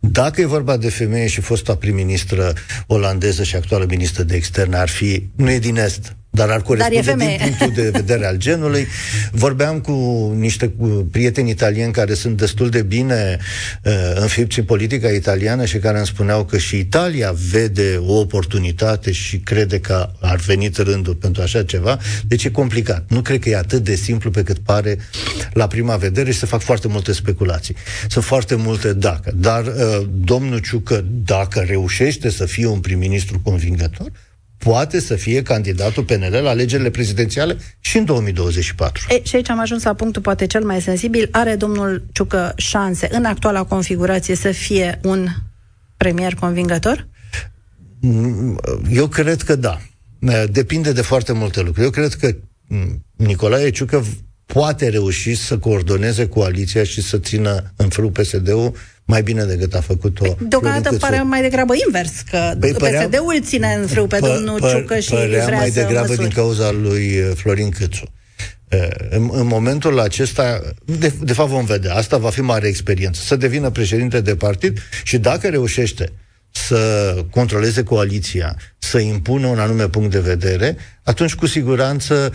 dacă 0.00 0.40
e 0.40 0.46
vorba 0.46 0.76
de 0.76 0.90
femeie 0.90 1.26
și 1.26 1.40
fosta 1.40 1.76
prim-ministră 1.76 2.52
olandeză 2.86 3.42
și 3.42 3.56
actuală 3.56 3.84
ministră 3.88 4.22
de 4.22 4.36
externe, 4.36 4.76
ar 4.76 4.88
fi, 4.88 5.26
nu 5.36 5.50
e 5.50 5.58
din 5.58 5.76
Est, 5.76 6.16
dar 6.34 6.50
ar 6.50 6.62
corespunde 6.62 7.14
dar 7.16 7.26
din 7.26 7.54
punctul 7.58 7.82
de 7.82 7.90
vedere 7.90 8.26
al 8.26 8.36
genului. 8.36 8.86
Vorbeam 9.30 9.80
cu 9.80 9.92
niște 10.36 10.68
cu 10.68 11.08
prieteni 11.10 11.50
italieni 11.50 11.92
care 11.92 12.14
sunt 12.14 12.36
destul 12.36 12.68
de 12.68 12.82
bine 12.82 13.38
uh, 13.84 13.92
înfipți 14.14 14.58
în 14.58 14.64
politica 14.64 15.08
italiană 15.08 15.64
și 15.64 15.78
care 15.78 15.96
îmi 15.96 16.06
spuneau 16.06 16.44
că 16.44 16.58
și 16.58 16.78
Italia 16.78 17.34
vede 17.50 18.00
o 18.06 18.18
oportunitate 18.18 19.12
și 19.12 19.38
crede 19.38 19.80
că 19.80 20.10
ar 20.20 20.36
venit 20.36 20.76
rândul 20.76 21.14
pentru 21.14 21.42
așa 21.42 21.62
ceva. 21.64 21.98
Deci 22.26 22.44
e 22.44 22.50
complicat. 22.50 23.04
Nu 23.08 23.20
cred 23.20 23.40
că 23.40 23.48
e 23.48 23.56
atât 23.56 23.84
de 23.84 23.94
simplu 23.94 24.30
pe 24.30 24.42
cât 24.42 24.58
pare 24.58 24.98
la 25.52 25.66
prima 25.66 25.96
vedere 25.96 26.30
și 26.30 26.38
se 26.38 26.46
fac 26.46 26.60
foarte 26.60 26.88
multe 26.88 27.12
speculații. 27.12 27.76
Sunt 28.08 28.24
foarte 28.24 28.54
multe 28.54 28.92
dacă. 28.92 29.32
Dar 29.36 29.64
uh, 29.66 30.06
domnul 30.10 30.58
Ciucă, 30.58 31.04
dacă 31.24 31.60
reușește 31.60 32.30
să 32.30 32.44
fie 32.44 32.66
un 32.66 32.80
prim-ministru 32.80 33.40
convingător, 33.40 34.10
poate 34.64 35.00
să 35.00 35.14
fie 35.14 35.42
candidatul 35.42 36.04
PNL 36.04 36.38
la 36.42 36.50
alegerile 36.50 36.90
prezidențiale 36.90 37.56
și 37.80 37.96
în 37.96 38.04
2024. 38.04 39.06
E, 39.08 39.22
și 39.22 39.36
aici 39.36 39.50
am 39.50 39.60
ajuns 39.60 39.82
la 39.82 39.94
punctul 39.94 40.22
poate 40.22 40.46
cel 40.46 40.64
mai 40.64 40.80
sensibil. 40.80 41.28
Are 41.30 41.54
domnul 41.54 42.04
Ciucă 42.12 42.52
șanse 42.56 43.08
în 43.12 43.24
actuala 43.24 43.64
configurație 43.64 44.34
să 44.34 44.50
fie 44.50 45.00
un 45.02 45.26
premier 45.96 46.34
convingător? 46.34 47.08
Mm, 48.00 48.60
eu 48.90 49.06
cred 49.06 49.42
că 49.42 49.56
da. 49.56 49.80
Depinde 50.50 50.92
de 50.92 51.02
foarte 51.02 51.32
multe 51.32 51.60
lucruri. 51.60 51.84
Eu 51.84 51.90
cred 51.90 52.14
că 52.14 52.34
mm, 52.66 53.04
Nicolae 53.16 53.70
Ciucă 53.70 54.04
poate 54.46 54.88
reuși 54.88 55.34
să 55.34 55.58
coordoneze 55.58 56.28
coaliția 56.28 56.84
și 56.84 57.02
să 57.02 57.18
țină 57.18 57.72
în 57.76 57.88
frâu 57.88 58.10
PSD-ul 58.10 58.74
mai 59.04 59.22
bine 59.22 59.44
decât 59.44 59.74
a 59.74 59.80
făcut-o 59.80 60.22
păi, 60.22 60.36
Deocamdată 60.48 60.96
pare 60.96 61.22
mai 61.22 61.42
degrabă 61.42 61.72
invers, 61.86 62.20
că 62.30 62.54
păi 62.60 62.72
PSD-ul 62.72 63.40
ține 63.42 63.76
în 63.80 63.86
frâu 63.86 64.06
pe 64.06 64.16
pă, 64.16 64.26
domnul 64.26 64.60
pă, 64.60 64.68
Ciucă 64.68 64.98
și 64.98 65.10
părea 65.10 65.44
vrea 65.44 65.58
mai 65.58 65.70
să 65.70 65.80
degrabă 65.80 66.06
măsuri. 66.08 66.28
din 66.28 66.36
cauza 66.36 66.70
lui 66.70 67.18
uh, 67.18 67.30
Florin 67.34 67.70
Câțu. 67.70 68.12
Uh, 68.72 68.88
în, 69.10 69.30
în 69.32 69.46
momentul 69.46 70.00
acesta, 70.00 70.60
de, 70.84 71.12
de 71.20 71.32
fapt 71.32 71.48
vom 71.48 71.64
vedea, 71.64 71.94
asta 71.94 72.16
va 72.16 72.30
fi 72.30 72.40
mare 72.40 72.66
experiență, 72.68 73.20
să 73.24 73.36
devină 73.36 73.70
președinte 73.70 74.20
de 74.20 74.34
partid 74.34 74.78
și 75.04 75.18
dacă 75.18 75.48
reușește 75.48 76.12
să 76.50 77.14
controleze 77.30 77.82
coaliția, 77.82 78.56
să 78.78 78.98
impună 78.98 79.46
un 79.46 79.58
anume 79.58 79.88
punct 79.88 80.10
de 80.10 80.20
vedere, 80.20 80.76
atunci 81.02 81.34
cu 81.34 81.46
siguranță 81.46 82.32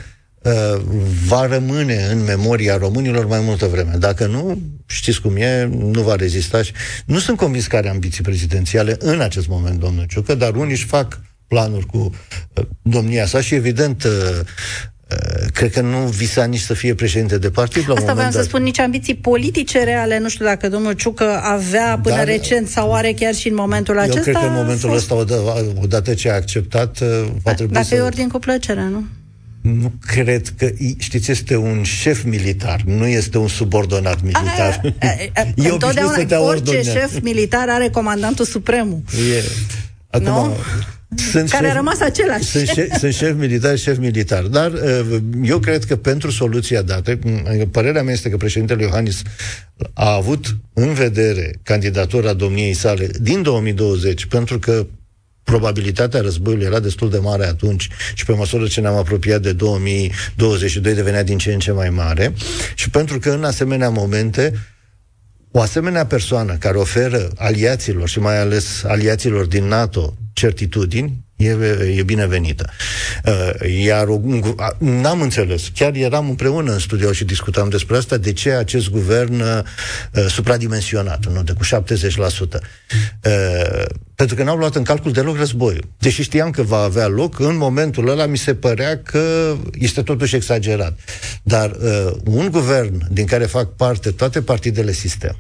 Uh, 0.48 0.82
va 1.28 1.48
rămâne 1.48 2.08
în 2.12 2.24
memoria 2.24 2.78
românilor 2.78 3.28
mai 3.28 3.40
multă 3.40 3.66
vreme. 3.66 3.96
Dacă 4.00 4.26
nu, 4.26 4.62
știți 4.86 5.22
cum 5.22 5.36
e, 5.36 5.70
nu 5.78 6.02
va 6.02 6.16
rezista 6.16 6.62
și 6.62 6.72
nu 7.06 7.20
sunt 7.20 7.38
convins 7.38 7.68
că 7.68 7.76
are 7.76 7.90
ambiții 7.90 8.24
prezidențiale 8.24 8.96
în 9.00 9.20
acest 9.22 9.48
moment, 9.48 9.80
domnul 9.80 10.06
Ciucă, 10.08 10.36
dar 10.36 10.56
unii 10.56 10.72
își 10.72 10.86
fac 10.86 11.20
planuri 11.48 11.86
cu 11.86 11.98
uh, 12.54 12.64
domnia 12.82 13.26
sa 13.26 13.42
și 13.42 13.56
evident 13.56 14.04
uh, 14.04 14.12
uh, 15.10 15.46
cred 15.54 15.72
că 15.72 15.82
nu 15.82 15.98
visa 15.98 16.46
nici 16.46 16.60
să 16.60 16.74
fie 16.74 16.94
președinte 16.94 17.38
de 17.38 17.50
partid 17.50 17.84
la 17.88 17.94
Asta 17.94 18.14
vreau 18.14 18.32
să 18.32 18.42
spun 18.42 18.64
nici 18.64 18.80
ambiții 18.80 19.16
politice 19.16 19.84
reale. 19.84 20.20
Nu 20.20 20.30
știu 20.30 20.46
dacă 20.46 20.70
domnul 20.70 20.94
Ciucă 20.94 21.40
avea 21.44 22.00
până 22.04 22.16
dar, 22.16 22.26
recent 22.26 22.68
sau 22.68 22.94
are 22.94 23.14
chiar 23.14 23.34
și 23.34 23.48
în 23.48 23.56
momentul 23.56 24.00
acesta. 24.00 24.18
Eu 24.18 24.24
cred 24.24 24.36
că 24.36 24.46
în 24.46 24.54
momentul 24.54 24.90
fost... 24.90 25.12
ăsta, 25.12 25.42
odată 25.82 26.14
ce 26.14 26.30
a 26.30 26.34
acceptat, 26.34 27.00
va 27.44 27.54
trebui 27.54 27.74
dacă 27.74 27.86
să... 27.86 27.96
e 27.96 28.00
ordin 28.00 28.28
cu 28.28 28.40
plăcere, 28.40 28.82
nu? 28.82 29.04
Nu 29.74 29.92
cred 30.08 30.54
că, 30.58 30.70
știți, 30.98 31.32
este 31.32 31.56
un 31.56 31.84
șef 31.84 32.24
militar, 32.24 32.82
nu 32.86 33.06
este 33.06 33.38
un 33.38 33.48
subordonat 33.48 34.22
militar. 34.22 34.82
A, 35.00 35.08
a, 35.08 35.08
a, 35.34 35.42
e 35.64 35.70
întotdeauna 35.70 36.18
orice 36.18 36.36
ordonea. 36.36 36.82
șef 36.82 37.22
militar 37.22 37.70
are 37.70 37.90
comandantul 37.90 38.46
supremul. 38.46 39.02
E. 39.36 39.44
Acum, 40.10 40.26
nu? 40.26 40.56
Sunt 41.16 41.50
care 41.50 41.66
șef, 41.66 41.74
a 41.74 41.78
rămas 41.78 42.00
același. 42.00 42.44
Sunt 42.44 42.68
șef, 42.68 42.98
sunt 42.98 43.14
șef 43.14 43.36
militar, 43.38 43.78
șef 43.78 43.98
militar. 43.98 44.44
Dar 44.44 44.72
uh, 44.72 45.18
eu 45.44 45.60
cred 45.60 45.84
că 45.84 45.96
pentru 45.96 46.32
soluția 46.32 46.82
dată, 46.82 47.20
părerea 47.72 48.04
mea 48.04 48.14
este 48.14 48.30
că 48.30 48.38
președintele 48.38 48.84
Iohannis 48.84 49.22
a 49.94 50.14
avut 50.14 50.58
în 50.74 50.94
vedere 50.94 51.60
candidatura 51.64 52.34
domniei 52.34 52.74
sale 52.74 53.10
din 53.22 53.42
2020, 53.42 54.26
pentru 54.26 54.60
că 54.60 54.86
probabilitatea 55.52 56.22
războiului 56.22 56.66
era 56.66 56.80
destul 56.80 57.10
de 57.10 57.18
mare 57.18 57.46
atunci 57.46 57.90
și 58.14 58.26
pe 58.26 58.34
măsură 58.34 58.68
ce 58.68 58.82
ne-am 58.82 58.96
apropiat 58.96 59.42
de 59.42 59.54
2022 59.54 60.94
devenea 60.94 61.24
din 61.24 61.38
ce 61.38 61.54
în 61.54 61.60
ce 61.60 61.72
mai 61.72 61.90
mare. 61.90 62.34
Și 62.76 62.90
pentru 62.90 63.20
că 63.20 63.30
în 63.30 63.44
asemenea 63.44 63.90
momente 63.90 64.54
o 65.52 65.62
asemenea 65.62 66.06
persoană 66.06 66.54
care 66.54 66.78
oferă 66.78 67.30
aliaților 67.36 68.08
și 68.08 68.20
mai 68.20 68.40
ales 68.40 68.84
aliaților 68.84 69.46
din 69.46 69.66
NATO 69.66 70.14
certitudini 70.34 71.26
e, 71.38 71.50
e 71.98 72.04
binevenită. 72.04 72.70
Uh, 73.26 73.84
iar 73.84 74.08
n-am 74.78 75.22
înțeles, 75.22 75.72
chiar 75.74 75.96
eram 75.96 76.30
împreună 76.30 76.72
în 76.72 76.80
studio 76.80 77.12
și 77.12 77.26
discutam 77.26 77.70
despre 77.70 77.98
asta, 77.98 78.18
de 78.18 78.34
ce 78.34 78.52
acest 78.52 78.90
guvern 78.90 79.40
uh, 79.40 79.62
supradimensionat, 80.28 81.26
nu 81.26 81.44
de 81.44 81.54
cu 81.54 81.64
70%. 81.66 82.60
Uh, 83.24 83.86
pentru 84.16 84.36
că 84.36 84.44
n-au 84.44 84.58
luat 84.58 84.76
în 84.76 84.84
calcul 84.84 85.12
deloc 85.12 85.38
războiul. 85.38 85.88
Deși 86.00 86.22
știam 86.22 86.50
că 86.50 86.64
va 86.64 86.78
avea 86.78 87.08
loc, 87.08 87.40
în 87.40 87.58
momentul 87.58 88.08
ăla 88.10 88.26
mi 88.26 88.38
se 88.38 88.56
părea 88.56 89.02
că 89.02 89.56
este 89.74 90.02
totuși 90.02 90.36
exagerat. 90.36 91.00
Dar 91.44 91.72
uh, 91.72 92.12
un 92.24 92.50
guvern 92.52 93.08
din 93.14 93.26
care 93.26 93.46
fac 93.46 93.76
parte 93.76 94.12
toate 94.12 94.42
partidele 94.42 94.92
sistem, 94.92 95.36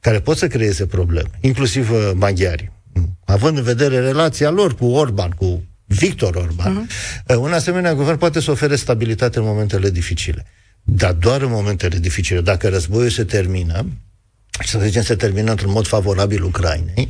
care 0.00 0.20
pot 0.20 0.36
să 0.36 0.46
creeze 0.46 0.86
probleme, 0.86 1.30
inclusiv 1.40 1.90
uh, 1.90 2.10
maghiarii, 2.14 2.70
având 3.24 3.56
în 3.56 3.62
vedere 3.62 4.00
relația 4.00 4.50
lor 4.50 4.74
cu 4.74 4.86
Orban, 4.86 5.30
cu 5.30 5.62
Victor 5.84 6.34
Orban, 6.34 6.88
uh-huh. 6.88 7.34
un 7.36 7.52
asemenea 7.52 7.94
guvern 7.94 8.18
poate 8.18 8.40
să 8.40 8.50
ofere 8.50 8.76
stabilitate 8.76 9.38
în 9.38 9.44
momentele 9.44 9.90
dificile. 9.90 10.46
Dar 10.82 11.12
doar 11.12 11.42
în 11.42 11.50
momentele 11.50 11.98
dificile. 11.98 12.40
Dacă 12.40 12.68
războiul 12.68 13.10
se 13.10 13.24
termină, 13.24 13.86
și 14.60 14.68
să 14.68 14.78
zicem 14.82 15.02
se 15.02 15.14
termină 15.14 15.50
într-un 15.50 15.72
mod 15.72 15.86
favorabil 15.86 16.42
Ucrainei, 16.42 17.08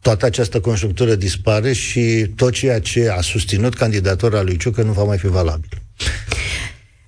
toată 0.00 0.26
această 0.26 0.60
conjunctură 0.60 1.14
dispare 1.14 1.72
și 1.72 2.32
tot 2.36 2.52
ceea 2.52 2.80
ce 2.80 3.08
a 3.08 3.20
susținut 3.20 3.74
candidatura 3.74 4.42
lui 4.42 4.56
Ciucă 4.56 4.82
nu 4.82 4.92
va 4.92 5.04
mai 5.04 5.18
fi 5.18 5.26
valabil. 5.26 5.82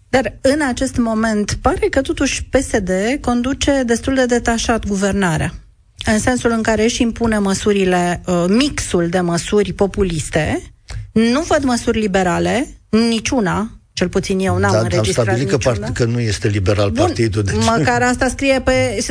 Dar 0.09 0.39
în 0.41 0.61
acest 0.69 0.97
moment 0.97 1.59
pare 1.63 1.87
că 1.91 2.01
totuși 2.01 2.45
PSD 2.45 2.91
conduce 3.21 3.83
destul 3.87 4.15
de 4.15 4.27
detașat 4.27 4.87
guvernarea. 4.87 5.55
În 6.05 6.19
sensul 6.19 6.51
în 6.51 6.63
care 6.63 6.85
își 6.85 7.03
impune 7.03 7.39
măsurile, 7.39 8.23
uh, 8.27 8.45
mixul 8.49 9.09
de 9.09 9.21
măsuri 9.21 9.73
populiste, 9.73 10.63
nu 11.13 11.41
văd 11.41 11.63
măsuri 11.65 11.99
liberale, 11.99 12.67
niciuna, 12.89 13.80
cel 14.01 14.09
puțin 14.09 14.39
eu 14.39 14.59
n-am 14.59 14.73
da, 14.73 14.79
înregistrat 14.79 15.29
am 15.29 15.35
stabilit 15.35 15.49
că, 15.49 15.57
part, 15.57 15.95
că 15.95 16.05
nu 16.05 16.21
este 16.21 16.49
liberal 16.49 16.91
Bun, 16.91 17.05
partidul. 17.05 17.43
Deci... 17.43 17.55
Măcar 17.55 18.03
asta 18.03 18.29
scrie 18.29 18.61
pe... 18.65 19.05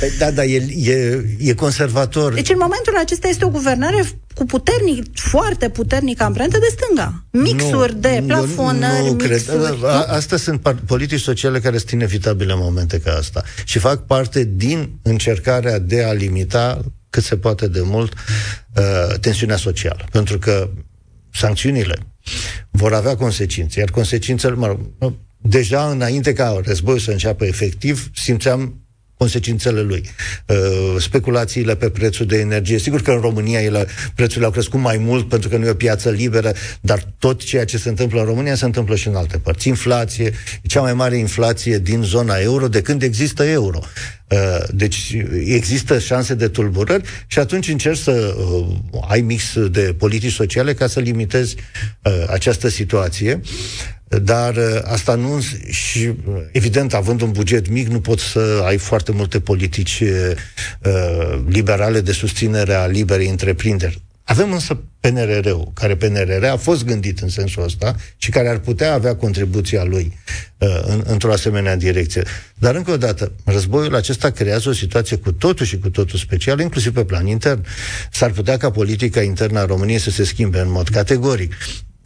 Păi, 0.00 0.10
da, 0.18 0.30
da, 0.30 0.44
e, 0.44 0.66
e, 0.76 1.24
e 1.38 1.52
conservator. 1.54 2.34
Deci 2.34 2.48
în 2.48 2.56
momentul 2.60 2.96
acesta 2.96 3.28
este 3.28 3.44
o 3.44 3.48
guvernare 3.48 4.04
cu 4.34 4.44
puternic, 4.44 5.04
foarte 5.14 5.68
puternică 5.68 6.24
amprentă 6.24 6.58
de 6.58 6.66
stânga. 6.76 7.24
Mixuri 7.30 7.92
nu, 7.92 8.00
de 8.00 8.22
plafonări, 8.26 9.02
nu, 9.02 9.06
nu 9.06 9.12
mixuri... 9.12 9.64
Cred. 9.64 9.84
A, 9.84 10.04
astea 10.08 10.36
sunt 10.36 10.60
politici 10.86 11.20
sociale 11.20 11.60
care 11.60 11.78
sunt 11.78 11.90
inevitabile 11.90 12.52
în 12.52 12.58
momente 12.62 13.00
ca 13.00 13.12
asta. 13.12 13.42
Și 13.64 13.78
fac 13.78 14.06
parte 14.06 14.50
din 14.54 14.90
încercarea 15.02 15.78
de 15.78 16.04
a 16.04 16.12
limita 16.12 16.80
cât 17.10 17.22
se 17.22 17.36
poate 17.36 17.68
de 17.68 17.80
mult 17.84 18.12
uh, 18.76 19.18
tensiunea 19.20 19.56
socială. 19.56 20.04
Pentru 20.10 20.38
că 20.38 20.70
sancțiunile 21.32 21.98
vor 22.70 22.94
avea 22.94 23.16
consecințe, 23.16 23.78
iar 23.78 23.90
consecințele, 23.90 24.54
mă 24.54 24.66
rog, 24.66 24.80
deja 25.36 25.90
înainte 25.90 26.32
ca 26.32 26.60
războiul 26.64 26.98
să 27.00 27.10
înceapă 27.10 27.44
efectiv, 27.44 28.10
simțeam 28.14 28.79
consecințele 29.20 29.80
lui. 29.80 30.02
Uh, 30.46 30.56
speculațiile 30.98 31.76
pe 31.76 31.90
prețul 31.90 32.26
de 32.26 32.38
energie. 32.38 32.78
Sigur 32.78 33.02
că 33.02 33.10
în 33.10 33.20
România 33.20 33.62
ele, 33.62 33.86
prețurile 34.14 34.44
au 34.44 34.50
crescut 34.50 34.80
mai 34.80 34.96
mult 34.96 35.28
pentru 35.28 35.48
că 35.48 35.56
nu 35.56 35.66
e 35.66 35.70
o 35.70 35.74
piață 35.74 36.10
liberă, 36.10 36.52
dar 36.80 37.04
tot 37.18 37.44
ceea 37.44 37.64
ce 37.64 37.78
se 37.78 37.88
întâmplă 37.88 38.20
în 38.20 38.26
România 38.26 38.54
se 38.54 38.64
întâmplă 38.64 38.96
și 38.96 39.08
în 39.08 39.14
alte 39.14 39.38
părți. 39.38 39.68
Inflație, 39.68 40.32
cea 40.62 40.80
mai 40.80 40.94
mare 40.94 41.16
inflație 41.16 41.78
din 41.78 42.02
zona 42.02 42.36
euro 42.36 42.68
de 42.68 42.80
când 42.80 43.02
există 43.02 43.44
euro. 43.44 43.78
Uh, 44.28 44.38
deci 44.70 45.16
există 45.44 45.98
șanse 45.98 46.34
de 46.34 46.48
tulburări 46.48 47.02
și 47.26 47.38
atunci 47.38 47.68
încerci 47.68 47.98
să 47.98 48.34
uh, 48.38 48.66
ai 49.08 49.20
mix 49.20 49.58
de 49.70 49.94
politici 49.98 50.32
sociale 50.32 50.74
ca 50.74 50.86
să 50.86 51.00
limitezi 51.00 51.56
uh, 52.02 52.12
această 52.28 52.68
situație. 52.68 53.40
Dar 54.18 54.56
uh, 54.56 54.80
asta 54.82 55.14
nu... 55.14 55.40
Și, 55.70 56.06
uh, 56.06 56.14
evident, 56.52 56.94
având 56.94 57.20
un 57.20 57.30
buget 57.30 57.68
mic, 57.68 57.88
nu 57.88 58.00
poți 58.00 58.24
să 58.24 58.62
ai 58.64 58.76
foarte 58.76 59.12
multe 59.12 59.40
politici 59.40 60.00
uh, 60.00 61.42
liberale 61.48 62.00
de 62.00 62.12
susținere 62.12 62.74
a 62.74 62.86
liberei 62.86 63.28
întreprinderi. 63.28 64.02
Avem 64.24 64.52
însă 64.52 64.82
PNRR-ul, 65.00 65.70
care 65.74 65.96
PNRR 65.96 66.44
a 66.44 66.56
fost 66.56 66.84
gândit 66.84 67.18
în 67.18 67.28
sensul 67.28 67.62
ăsta 67.62 67.96
și 68.16 68.30
care 68.30 68.48
ar 68.48 68.58
putea 68.58 68.92
avea 68.92 69.16
contribuția 69.16 69.84
lui 69.84 70.18
uh, 70.58 70.80
în, 70.86 71.02
într-o 71.06 71.32
asemenea 71.32 71.76
direcție. 71.76 72.22
Dar, 72.58 72.74
încă 72.74 72.90
o 72.90 72.96
dată, 72.96 73.32
războiul 73.44 73.94
acesta 73.94 74.30
creează 74.30 74.68
o 74.68 74.72
situație 74.72 75.16
cu 75.16 75.32
totul 75.32 75.66
și 75.66 75.78
cu 75.78 75.90
totul 75.90 76.18
specială, 76.18 76.62
inclusiv 76.62 76.92
pe 76.92 77.04
plan 77.04 77.26
intern. 77.26 77.64
S-ar 78.12 78.30
putea 78.30 78.56
ca 78.56 78.70
politica 78.70 79.22
internă 79.22 79.58
a 79.58 79.64
României 79.64 79.98
să 79.98 80.10
se 80.10 80.24
schimbe 80.24 80.60
în 80.60 80.70
mod 80.70 80.88
categoric. 80.88 81.54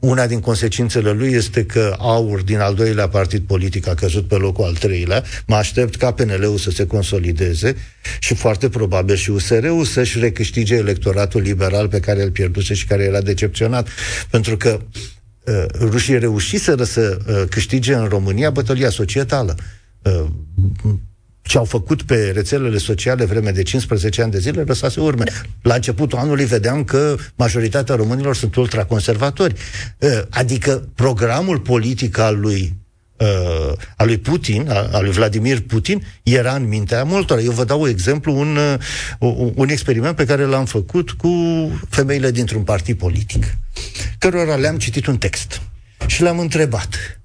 Una 0.05 0.27
din 0.27 0.41
consecințele 0.41 1.11
lui 1.11 1.33
este 1.33 1.65
că 1.65 1.97
AUR 1.99 2.43
din 2.43 2.59
al 2.59 2.75
doilea 2.75 3.09
partid 3.09 3.43
politic 3.47 3.89
a 3.89 3.95
căzut 3.95 4.29
pe 4.29 4.35
locul 4.35 4.65
al 4.65 4.75
treilea. 4.75 5.25
Mă 5.47 5.55
aștept 5.55 5.97
ca 5.97 6.13
PNL-ul 6.13 6.59
să 6.59 6.71
se 6.71 6.87
consolideze 6.87 7.77
și 8.19 8.35
foarte 8.35 8.69
probabil 8.69 9.15
și 9.15 9.31
USR-ul 9.31 9.85
să-și 9.85 10.19
recâștige 10.19 10.75
electoratul 10.75 11.41
liberal 11.41 11.89
pe 11.89 12.01
care 12.01 12.23
îl 12.23 12.31
pierduse 12.31 12.75
și 12.75 12.87
care 12.87 13.03
era 13.03 13.21
decepționat. 13.21 13.89
Pentru 14.31 14.57
că 14.57 14.81
uh, 15.45 15.65
rușii 15.81 16.19
reușiseră 16.19 16.85
să 16.85 17.19
uh, 17.29 17.43
câștige 17.51 17.95
în 17.95 18.05
România 18.05 18.51
bătălia 18.51 18.91
societală. 18.91 19.57
Uh, 20.03 20.25
ce 21.47 21.59
au 21.59 21.65
făcut 21.65 22.03
pe 22.03 22.31
rețelele 22.35 22.79
sociale 22.79 23.25
vreme 23.25 23.51
de 23.51 23.63
15 23.63 24.23
ani 24.23 24.31
de 24.31 24.39
zile 24.39 24.63
lăsase 24.63 25.01
urme. 25.01 25.25
La 25.63 25.75
începutul 25.75 26.19
anului 26.19 26.45
vedeam 26.45 26.85
că 26.85 27.17
majoritatea 27.35 27.95
românilor 27.95 28.37
sunt 28.37 28.55
ultraconservatori. 28.55 29.55
Ă, 30.03 30.27
adică 30.31 30.89
programul 30.95 31.59
politic 31.59 32.19
al 32.19 32.41
lui 32.41 32.77
uh, 33.17 33.73
al 33.97 34.07
lui 34.07 34.19
Putin, 34.19 34.69
al 34.71 35.03
lui 35.03 35.13
Vladimir 35.13 35.61
Putin, 35.61 36.07
era 36.23 36.55
în 36.55 36.69
mintea 36.69 37.05
multora. 37.05 37.41
Eu 37.41 37.53
vă 37.53 37.65
dau 37.65 37.81
un 37.81 37.89
exemplu, 37.89 38.39
un, 38.39 38.59
uh, 39.19 39.53
un 39.55 39.69
experiment 39.69 40.17
pe 40.17 40.25
care 40.25 40.45
l-am 40.45 40.65
făcut 40.65 41.11
cu 41.11 41.29
femeile 41.89 42.31
dintr-un 42.31 42.63
partid 42.63 42.99
politic, 42.99 43.57
cărora 44.19 44.55
le-am 44.55 44.79
citit 44.79 45.07
un 45.07 45.19
text 45.19 45.61
și 46.07 46.23
le-am 46.23 46.39
întrebat 46.39 47.21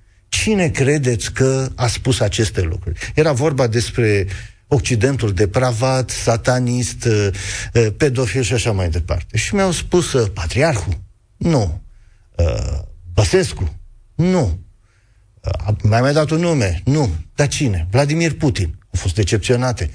Cine 0.50 0.70
credeți 0.70 1.34
că 1.34 1.70
a 1.76 1.88
spus 1.88 2.20
aceste 2.20 2.62
lucruri? 2.62 3.12
Era 3.16 3.32
vorba 3.32 3.68
despre 3.68 4.28
Occidentul 4.68 5.34
depravat, 5.34 6.10
satanist, 6.10 7.06
uh, 7.06 7.28
uh, 7.74 7.88
pedofil 7.98 8.42
și 8.42 8.54
așa 8.54 8.72
mai 8.72 8.90
departe. 8.90 9.38
Și 9.38 9.56
mi-au 9.56 9.72
spus 9.72 10.14
uh, 10.14 10.30
patriarhul? 10.34 10.94
Nu. 11.38 11.82
Băsescu? 13.14 13.80
Nu. 14.16 14.60
Mai 15.82 16.02
mai 16.02 16.14
dat 16.14 16.30
un 16.30 16.40
nume? 16.40 16.82
Nu. 16.86 17.10
Dar 17.36 17.48
cine? 17.48 17.88
Vladimir 17.92 18.34
Putin. 18.34 18.78
Au 18.80 19.00
fost 19.00 19.16
decepționate. 19.16 19.90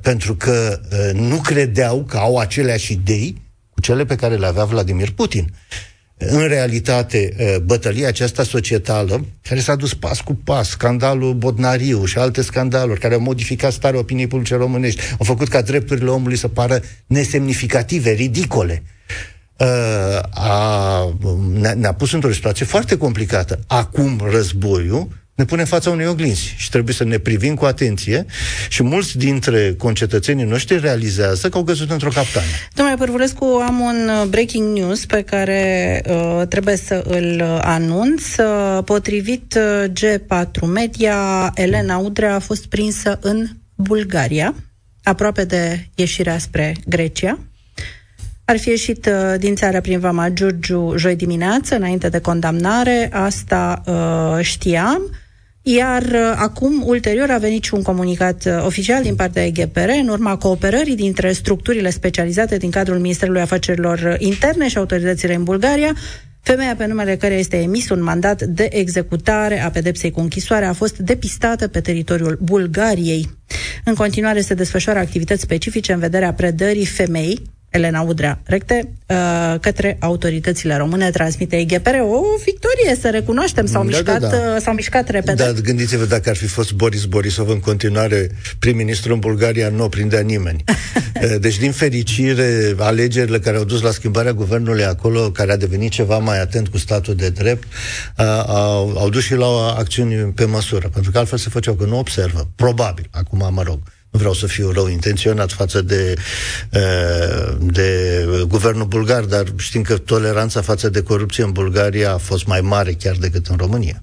Pentru 0.00 0.36
că 0.36 0.80
nu 1.12 1.36
credeau 1.36 2.04
că 2.04 2.16
au 2.16 2.38
aceleași 2.38 2.92
idei 2.92 3.42
cu 3.70 3.80
cele 3.80 4.04
pe 4.04 4.16
care 4.16 4.36
le 4.36 4.46
avea 4.46 4.64
Vladimir 4.64 5.10
Putin 5.10 5.54
în 6.18 6.46
realitate, 6.46 7.34
bătălia 7.64 8.08
aceasta 8.08 8.42
societală, 8.42 9.24
care 9.42 9.60
s-a 9.60 9.74
dus 9.74 9.94
pas 9.94 10.20
cu 10.20 10.34
pas, 10.34 10.68
scandalul 10.68 11.34
Bodnariu 11.34 12.04
și 12.04 12.18
alte 12.18 12.42
scandaluri 12.42 13.00
care 13.00 13.14
au 13.14 13.20
modificat 13.20 13.72
starea 13.72 13.98
opiniei 13.98 14.26
publice 14.26 14.54
românești, 14.54 15.00
au 15.18 15.24
făcut 15.24 15.48
ca 15.48 15.62
drepturile 15.62 16.10
omului 16.10 16.36
să 16.36 16.48
pară 16.48 16.82
nesemnificative, 17.06 18.10
ridicole, 18.10 18.82
a, 20.30 21.16
ne-a, 21.52 21.74
ne-a 21.74 21.92
pus 21.92 22.12
într-o 22.12 22.32
situație 22.32 22.66
foarte 22.66 22.96
complicată. 22.96 23.58
Acum 23.66 24.20
războiul 24.30 25.08
ne 25.36 25.44
pune 25.44 25.60
în 25.60 25.66
fața 25.66 25.90
unei 25.90 26.06
oglinzi 26.06 26.54
și 26.56 26.70
trebuie 26.70 26.94
să 26.94 27.04
ne 27.04 27.18
privim 27.18 27.54
cu 27.54 27.64
atenție 27.64 28.26
și 28.68 28.82
mulți 28.82 29.18
dintre 29.18 29.74
concetățenii 29.78 30.44
noștri 30.44 30.78
realizează 30.78 31.48
că 31.48 31.56
au 31.56 31.64
căzut 31.64 31.90
într-o 31.90 32.08
capcană. 32.08 32.46
Domnule 32.74 32.98
Părvulescu, 32.98 33.44
am 33.44 33.80
un 33.80 34.08
uh, 34.08 34.26
breaking 34.28 34.76
news 34.78 35.06
pe 35.06 35.22
care 35.22 36.02
uh, 36.08 36.46
trebuie 36.48 36.76
să 36.76 37.04
îl 37.08 37.40
uh, 37.42 37.58
anunț. 37.60 38.36
Uh, 38.36 38.84
potrivit 38.84 39.58
G4 39.88 40.66
Media, 40.66 41.52
Elena 41.54 41.96
Udrea 41.96 42.34
a 42.34 42.38
fost 42.38 42.66
prinsă 42.66 43.18
în 43.22 43.46
Bulgaria, 43.74 44.54
aproape 45.02 45.44
de 45.44 45.88
ieșirea 45.94 46.38
spre 46.38 46.76
Grecia. 46.86 47.38
Ar 48.48 48.58
fi 48.58 48.68
ieșit 48.68 49.06
uh, 49.06 49.38
din 49.38 49.54
țară 49.54 49.80
prin 49.80 49.98
Vama 49.98 50.28
Giurgiu 50.28 50.94
joi 50.96 51.16
dimineață, 51.16 51.74
înainte 51.74 52.08
de 52.08 52.20
condamnare, 52.20 53.10
asta 53.12 53.82
uh, 53.86 54.44
știam. 54.44 55.10
Iar 55.68 56.02
uh, 56.02 56.32
acum, 56.36 56.82
ulterior, 56.84 57.30
a 57.30 57.38
venit 57.38 57.64
și 57.64 57.74
un 57.74 57.82
comunicat 57.82 58.44
uh, 58.44 58.64
oficial 58.64 59.02
din 59.02 59.14
partea 59.14 59.44
EGPR 59.44 59.88
în 60.00 60.08
urma 60.08 60.36
cooperării 60.36 60.96
dintre 60.96 61.32
structurile 61.32 61.90
specializate 61.90 62.56
din 62.56 62.70
cadrul 62.70 62.98
Ministerului 62.98 63.40
Afacerilor 63.40 64.16
Interne 64.18 64.68
și 64.68 64.78
autoritățile 64.78 65.34
în 65.34 65.44
Bulgaria. 65.44 65.94
Femeia 66.40 66.74
pe 66.76 66.86
numele 66.86 67.16
care 67.16 67.34
este 67.34 67.56
emis 67.56 67.88
un 67.88 68.02
mandat 68.02 68.42
de 68.42 68.68
executare 68.72 69.62
a 69.62 69.70
pedepsei 69.70 70.10
cu 70.10 70.20
închisoare 70.20 70.64
a 70.64 70.72
fost 70.72 70.96
depistată 70.96 71.68
pe 71.68 71.80
teritoriul 71.80 72.38
Bulgariei. 72.42 73.30
În 73.84 73.94
continuare 73.94 74.40
se 74.40 74.54
desfășoară 74.54 74.98
activități 74.98 75.42
specifice 75.42 75.92
în 75.92 75.98
vederea 75.98 76.32
predării 76.32 76.86
femei 76.86 77.42
Elena 77.76 78.00
Udrea 78.00 78.40
Recte 78.44 78.88
uh, 79.06 79.60
către 79.60 79.96
autoritățile 80.00 80.76
române, 80.76 81.10
transmite 81.10 81.56
IGPR. 81.56 81.94
O 82.00 82.20
victorie, 82.44 83.00
să 83.00 83.10
recunoaștem, 83.10 83.66
s-au, 83.66 83.82
da, 83.82 83.88
mișcat, 83.88 84.20
da, 84.20 84.28
da. 84.28 84.58
s-au 84.58 84.74
mișcat 84.74 85.08
repede. 85.08 85.42
Da, 85.44 85.52
gândiți-vă 85.52 86.04
dacă 86.04 86.28
ar 86.28 86.36
fi 86.36 86.46
fost 86.46 86.72
Boris 86.72 87.04
Borisov 87.04 87.48
în 87.48 87.60
continuare 87.60 88.30
prim-ministru 88.58 89.12
în 89.12 89.18
Bulgaria, 89.18 89.68
nu 89.68 89.84
o 89.84 89.88
prindea 89.88 90.20
nimeni. 90.20 90.64
deci, 91.40 91.58
din 91.58 91.72
fericire, 91.72 92.74
alegerile 92.78 93.38
care 93.38 93.56
au 93.56 93.64
dus 93.64 93.80
la 93.80 93.90
schimbarea 93.90 94.32
guvernului 94.32 94.84
acolo, 94.84 95.30
care 95.30 95.52
a 95.52 95.56
devenit 95.56 95.90
ceva 95.90 96.18
mai 96.18 96.40
atent 96.40 96.68
cu 96.68 96.78
statul 96.78 97.14
de 97.14 97.28
drept, 97.28 97.68
au, 98.46 98.96
au 98.96 99.08
dus 99.08 99.22
și 99.22 99.34
la 99.34 99.74
acțiuni 99.78 100.14
pe 100.14 100.44
măsură, 100.44 100.88
pentru 100.88 101.10
că 101.10 101.18
altfel 101.18 101.38
se 101.38 101.48
făceau 101.48 101.74
că 101.74 101.84
nu 101.84 101.98
observă. 101.98 102.48
Probabil, 102.56 103.08
acum 103.10 103.48
mă 103.52 103.62
rog. 103.62 103.78
Nu 104.16 104.22
vreau 104.22 104.36
să 104.36 104.46
fiu 104.46 104.70
rău 104.70 104.88
intenționat 104.88 105.52
față 105.52 105.82
de, 105.82 106.14
de 107.58 108.24
guvernul 108.48 108.86
bulgar, 108.86 109.24
dar 109.24 109.44
știm 109.56 109.82
că 109.82 109.96
toleranța 109.96 110.60
față 110.60 110.88
de 110.88 111.02
corupție 111.02 111.44
în 111.44 111.52
Bulgaria 111.52 112.12
a 112.12 112.16
fost 112.16 112.46
mai 112.46 112.60
mare 112.60 112.92
chiar 112.92 113.16
decât 113.16 113.46
în 113.46 113.56
România. 113.56 114.02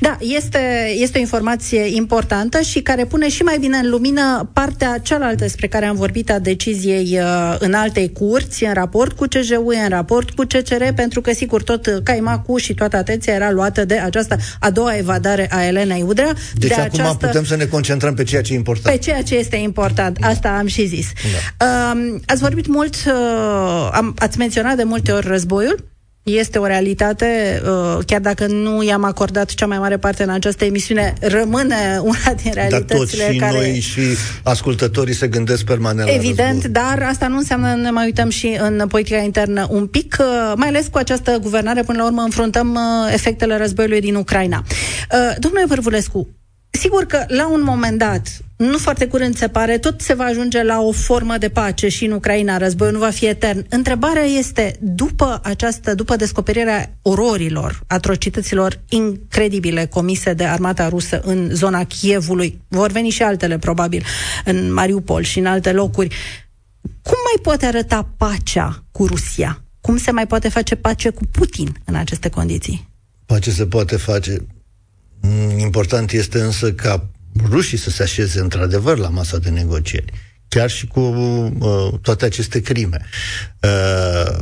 Da, 0.00 0.16
este, 0.20 0.94
este 0.96 1.18
o 1.18 1.20
informație 1.20 1.96
importantă 1.96 2.60
și 2.60 2.80
care 2.80 3.04
pune 3.04 3.28
și 3.28 3.42
mai 3.42 3.58
bine 3.58 3.76
în 3.76 3.90
lumină 3.90 4.50
partea 4.52 4.98
cealaltă 5.02 5.42
despre 5.42 5.66
care 5.66 5.86
am 5.86 5.96
vorbit 5.96 6.30
a 6.30 6.38
deciziei 6.38 7.18
uh, 7.18 7.56
în 7.58 7.72
altei 7.72 8.12
curți, 8.12 8.64
în 8.64 8.72
raport 8.72 9.12
cu 9.12 9.24
CJU, 9.26 9.66
în 9.82 9.88
raport 9.88 10.30
cu 10.30 10.42
CCR, 10.42 10.82
pentru 10.94 11.20
că, 11.20 11.32
sigur, 11.32 11.62
tot 11.62 12.00
caimacul 12.02 12.58
și 12.58 12.74
toată 12.74 12.96
atenția 12.96 13.34
era 13.34 13.50
luată 13.50 13.84
de 13.84 13.98
această 13.98 14.36
a 14.60 14.70
doua 14.70 14.96
evadare 14.96 15.48
a 15.50 15.64
Elenei 15.64 16.02
Udrea. 16.06 16.32
Deci 16.54 16.68
de 16.68 16.74
acum 16.74 17.00
această... 17.00 17.26
putem 17.26 17.44
să 17.44 17.56
ne 17.56 17.64
concentrăm 17.64 18.14
pe 18.14 18.22
ceea 18.22 18.42
ce 18.42 18.52
e 18.52 18.56
important. 18.56 18.94
Pe 18.94 19.02
ceea 19.02 19.22
ce 19.22 19.36
este 19.36 19.56
important, 19.56 20.18
da. 20.18 20.26
asta 20.26 20.48
am 20.58 20.66
și 20.66 20.86
zis. 20.86 21.06
Da. 21.56 21.66
Uh, 21.66 22.20
ați 22.26 22.40
vorbit 22.40 22.66
mult, 22.66 22.94
uh, 23.06 23.88
am, 23.92 24.14
ați 24.18 24.38
menționat 24.38 24.76
de 24.76 24.82
multe 24.82 25.12
ori 25.12 25.26
războiul, 25.26 25.89
este 26.22 26.58
o 26.58 26.66
realitate, 26.66 27.60
uh, 27.64 27.98
chiar 28.06 28.20
dacă 28.20 28.46
nu 28.46 28.82
i-am 28.82 29.04
acordat 29.04 29.54
cea 29.54 29.66
mai 29.66 29.78
mare 29.78 29.96
parte 29.98 30.22
în 30.22 30.28
această 30.28 30.64
emisiune, 30.64 31.14
rămâne 31.20 31.98
una 32.02 32.34
din 32.42 32.52
realitățile 32.54 33.22
dar 33.24 33.32
și 33.32 33.38
care... 33.38 33.56
noi 33.56 33.80
și 33.80 34.00
ascultătorii 34.42 35.14
se 35.14 35.28
gândesc 35.28 35.64
permanent 35.64 36.08
Evident, 36.08 36.64
dar 36.64 37.02
asta 37.02 37.28
nu 37.28 37.36
înseamnă 37.36 37.74
ne 37.74 37.90
mai 37.90 38.04
uităm 38.04 38.28
și 38.28 38.58
în 38.60 38.84
politica 38.88 39.18
internă 39.18 39.66
un 39.70 39.86
pic, 39.86 40.16
uh, 40.20 40.52
mai 40.56 40.68
ales 40.68 40.86
cu 40.90 40.98
această 40.98 41.38
guvernare, 41.42 41.82
până 41.82 41.98
la 41.98 42.04
urmă 42.04 42.22
înfruntăm 42.22 42.74
uh, 42.74 43.12
efectele 43.12 43.56
războiului 43.56 44.00
din 44.00 44.14
Ucraina. 44.14 44.64
Domnule 45.38 45.64
Vârvulescu, 45.68 46.28
Sigur 46.70 47.04
că 47.04 47.24
la 47.28 47.48
un 47.48 47.62
moment 47.62 47.98
dat, 47.98 48.28
nu 48.56 48.78
foarte 48.78 49.06
curând 49.06 49.36
se 49.36 49.48
pare, 49.48 49.78
tot 49.78 50.00
se 50.00 50.14
va 50.14 50.24
ajunge 50.24 50.62
la 50.62 50.80
o 50.80 50.92
formă 50.92 51.38
de 51.38 51.48
pace 51.48 51.88
și 51.88 52.04
în 52.04 52.12
Ucraina, 52.12 52.56
războiul 52.56 52.92
nu 52.92 52.98
va 52.98 53.10
fi 53.10 53.26
etern. 53.26 53.66
Întrebarea 53.68 54.22
este, 54.22 54.76
după 54.80 55.40
această, 55.42 55.94
după 55.94 56.16
descoperirea 56.16 56.98
ororilor, 57.02 57.80
atrocităților 57.86 58.80
incredibile 58.88 59.86
comise 59.86 60.32
de 60.32 60.44
armata 60.44 60.88
rusă 60.88 61.20
în 61.24 61.48
zona 61.52 61.84
Chievului, 61.84 62.60
vor 62.68 62.90
veni 62.90 63.08
și 63.08 63.22
altele 63.22 63.58
probabil 63.58 64.04
în 64.44 64.72
Mariupol 64.72 65.22
și 65.22 65.38
în 65.38 65.46
alte 65.46 65.72
locuri, 65.72 66.14
cum 67.02 67.16
mai 67.24 67.42
poate 67.42 67.66
arăta 67.66 68.08
pacea 68.16 68.84
cu 68.92 69.06
Rusia? 69.06 69.62
Cum 69.80 69.96
se 69.96 70.10
mai 70.10 70.26
poate 70.26 70.48
face 70.48 70.74
pace 70.74 71.10
cu 71.10 71.22
Putin 71.30 71.76
în 71.84 71.94
aceste 71.94 72.28
condiții? 72.28 72.88
Pace 73.26 73.50
se 73.50 73.66
poate 73.66 73.96
face 73.96 74.46
Mm, 74.50 74.59
important 75.56 76.10
este 76.12 76.40
însă 76.40 76.72
ca 76.72 77.08
rușii 77.48 77.78
să 77.78 77.90
se 77.90 78.02
așeze 78.02 78.40
într-adevăr 78.40 78.98
la 78.98 79.08
masa 79.08 79.38
de 79.38 79.50
negocieri 79.50 80.12
chiar 80.50 80.70
și 80.70 80.86
cu 80.86 81.00
uh, 81.00 81.98
toate 82.02 82.24
aceste 82.24 82.60
crime. 82.60 83.00
Uh, 83.62 84.36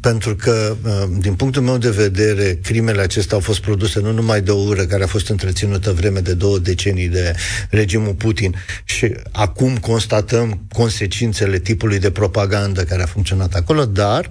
pentru 0.00 0.36
că, 0.36 0.76
uh, 0.84 1.16
din 1.18 1.34
punctul 1.34 1.62
meu 1.62 1.78
de 1.78 1.90
vedere, 1.90 2.58
crimele 2.62 3.00
acestea 3.00 3.36
au 3.36 3.42
fost 3.42 3.60
produse 3.60 4.00
nu 4.00 4.12
numai 4.12 4.42
de 4.42 4.50
o 4.50 4.56
ură 4.56 4.84
care 4.84 5.02
a 5.02 5.06
fost 5.06 5.28
întreținută 5.28 5.92
vreme 5.92 6.20
de 6.20 6.34
două 6.34 6.58
decenii 6.58 7.08
de 7.08 7.34
regimul 7.70 8.14
Putin 8.14 8.54
și 8.84 9.14
acum 9.32 9.76
constatăm 9.76 10.60
consecințele 10.72 11.58
tipului 11.58 11.98
de 11.98 12.10
propagandă 12.10 12.84
care 12.84 13.02
a 13.02 13.06
funcționat 13.06 13.54
acolo, 13.54 13.84
dar 13.84 14.28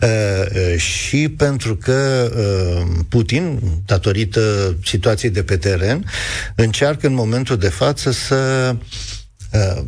uh, 0.00 0.08
uh, 0.08 0.78
și 0.78 1.28
pentru 1.28 1.76
că 1.76 2.30
uh, 2.36 2.86
Putin, 3.08 3.60
datorită 3.86 4.76
situației 4.84 5.30
de 5.30 5.42
pe 5.42 5.56
teren, 5.56 6.04
încearcă 6.54 7.06
în 7.06 7.14
momentul 7.14 7.56
de 7.56 7.68
față 7.68 8.10
să 8.10 8.70
uh, 8.72 9.16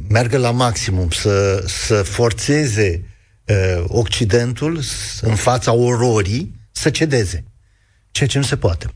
meargă 0.08 0.36
la 0.36 0.50
maximum, 0.50 1.10
să, 1.10 1.64
să 1.66 1.94
forțeze 1.94 3.04
uh, 3.44 3.84
Occidentul 3.86 4.80
în 5.20 5.34
fața 5.34 5.72
ororii 5.72 6.54
să 6.72 6.90
cedeze. 6.90 7.44
Ceea 8.10 8.28
ce 8.28 8.38
nu 8.38 8.44
se 8.44 8.56
poate. 8.56 8.86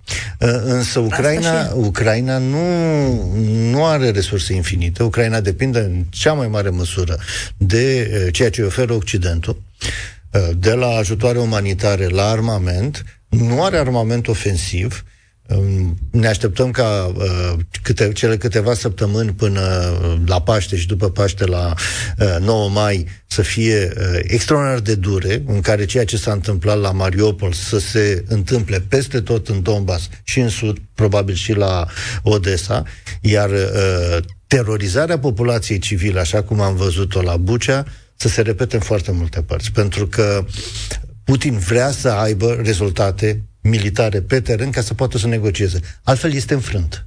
Uh, 0.41 0.49
însă 0.65 0.99
Ucraina, 0.99 1.73
Ucraina 1.75 2.39
nu, 2.39 2.67
nu 3.71 3.85
are 3.85 4.11
resurse 4.11 4.55
infinite. 4.55 5.03
Ucraina 5.03 5.41
depinde 5.41 5.79
în 5.79 6.05
cea 6.11 6.33
mai 6.33 6.49
mare 6.49 6.69
măsură 6.69 7.19
de 7.57 8.11
uh, 8.13 8.33
ceea 8.33 8.51
ce 8.51 8.63
oferă 8.63 8.93
Occidentul, 8.93 9.63
uh, 10.33 10.49
de 10.57 10.73
la 10.73 10.87
ajutoare 10.87 11.39
umanitare 11.39 12.07
la 12.07 12.29
armament, 12.29 13.05
nu 13.29 13.65
are 13.65 13.79
armament 13.79 14.29
ofensiv, 14.29 15.05
ne 16.11 16.27
așteptăm 16.27 16.71
ca 16.71 17.13
uh, 17.17 17.53
câte, 17.83 18.13
cele 18.13 18.37
câteva 18.37 18.75
săptămâni 18.75 19.33
până 19.33 19.61
uh, 19.61 20.17
la 20.27 20.43
Paște 20.43 20.77
și 20.77 20.87
după 20.87 21.11
Paște 21.11 21.45
la 21.45 21.75
uh, 22.19 22.37
9 22.41 22.69
mai 22.69 23.07
să 23.27 23.43
fie 23.43 23.93
uh, 23.97 24.19
extraordinar 24.23 24.81
de 24.81 24.95
dure, 24.95 25.43
în 25.47 25.61
care 25.61 25.85
ceea 25.85 26.05
ce 26.05 26.17
s-a 26.17 26.33
întâmplat 26.33 26.81
la 26.81 26.91
Mariupol 26.91 27.53
să 27.53 27.79
se 27.79 28.25
întâmple 28.29 28.85
peste 28.89 29.21
tot 29.21 29.49
în 29.49 29.63
Donbass 29.63 30.09
și 30.23 30.41
în 30.41 30.49
Sud, 30.49 30.79
probabil 30.95 31.35
și 31.35 31.53
la 31.53 31.87
Odessa, 32.23 32.83
iar 33.21 33.51
uh, 33.51 34.19
terorizarea 34.47 35.19
populației 35.19 35.79
civile, 35.79 36.21
așa 36.21 36.43
cum 36.43 36.61
am 36.61 36.77
văzut-o 36.77 37.23
la 37.23 37.37
Bucea, 37.37 37.85
să 38.17 38.29
se 38.29 38.41
repete 38.41 38.75
în 38.75 38.83
foarte 38.83 39.13
multe 39.13 39.43
părți, 39.43 39.73
pentru 39.73 40.07
că 40.07 40.45
Putin 41.25 41.59
vrea 41.59 41.91
să 41.91 42.09
aibă 42.09 42.61
rezultate 42.63 43.45
militare 43.69 44.21
pe 44.21 44.41
teren 44.41 44.71
ca 44.71 44.81
să 44.81 44.95
poată 44.95 45.19
să 45.19 45.27
negocieze. 45.27 45.81
Altfel 46.03 46.33
este 46.33 46.55
înfrânt. 46.55 47.07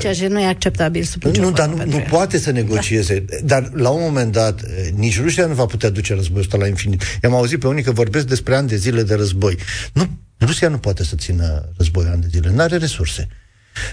Ceea 0.00 0.14
ce 0.14 0.26
nu 0.26 0.40
e 0.40 0.46
acceptabil 0.46 1.02
sub 1.02 1.22
Nu, 1.22 1.50
dar 1.50 1.68
nu, 1.68 1.84
nu 1.84 1.98
poate 1.98 2.38
să 2.38 2.50
negocieze. 2.50 3.20
Da. 3.20 3.36
Dar 3.44 3.70
la 3.72 3.88
un 3.88 4.00
moment 4.00 4.32
dat, 4.32 4.62
nici 4.94 5.20
Rusia 5.20 5.46
nu 5.46 5.54
va 5.54 5.66
putea 5.66 5.90
duce 5.90 6.14
războiul 6.14 6.42
ăsta 6.42 6.56
la 6.56 6.66
infinit. 6.66 7.02
I-am 7.22 7.34
auzit 7.34 7.60
pe 7.60 7.66
unii 7.66 7.82
că 7.82 7.90
vorbesc 7.90 8.26
despre 8.26 8.54
ani 8.54 8.68
de 8.68 8.76
zile 8.76 9.02
de 9.02 9.14
război. 9.14 9.56
Nu, 9.92 10.08
Rusia 10.40 10.68
nu 10.68 10.78
poate 10.78 11.04
să 11.04 11.14
țină 11.16 11.68
războiul 11.76 12.10
ani 12.10 12.20
de 12.20 12.28
zile. 12.30 12.50
Nu 12.50 12.60
are 12.60 12.76
resurse. 12.76 13.28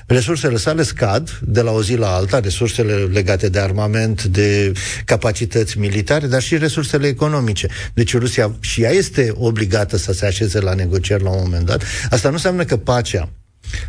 Resursele 0.06 0.58
sale 0.58 0.84
scad 0.84 1.40
de 1.42 1.62
la 1.62 1.72
o 1.72 1.84
zi 1.84 1.96
la 1.96 2.16
alta, 2.16 2.40
resursele 2.40 2.94
legate 2.94 3.50
de 3.50 3.60
armament, 3.60 4.24
de 4.24 4.72
capacități 5.06 5.80
militare, 5.80 6.28
dar 6.28 6.42
și 6.42 6.58
resursele 6.58 7.08
economice. 7.08 7.68
Deci 7.94 8.18
Rusia 8.18 8.56
și 8.60 8.82
ea 8.82 8.92
este 8.92 9.32
obligată 9.36 9.98
să 9.98 10.14
se 10.14 10.26
așeze 10.26 10.60
la 10.60 10.74
negocieri 10.74 11.24
la 11.24 11.30
un 11.30 11.42
moment 11.44 11.66
dat. 11.66 11.84
Asta 12.10 12.28
nu 12.28 12.34
înseamnă 12.34 12.64
că 12.64 12.78
pacea 12.78 13.30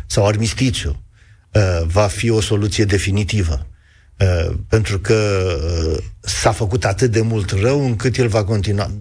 sau 0.05 0.25
armistițiu 0.25 1.03
uh, 1.51 1.61
va 1.85 2.07
fi 2.07 2.29
o 2.29 2.41
soluție 2.41 2.85
definitivă. 2.85 3.67
Uh, 4.19 4.53
pentru 4.69 4.99
că 4.99 5.13
uh, 5.93 5.97
s-a 6.19 6.51
făcut 6.51 6.85
atât 6.85 7.11
de 7.11 7.21
mult 7.21 7.51
rău 7.51 7.85
încât 7.85 8.17
el 8.17 8.27
va 8.27 8.43
continua. 8.43 8.91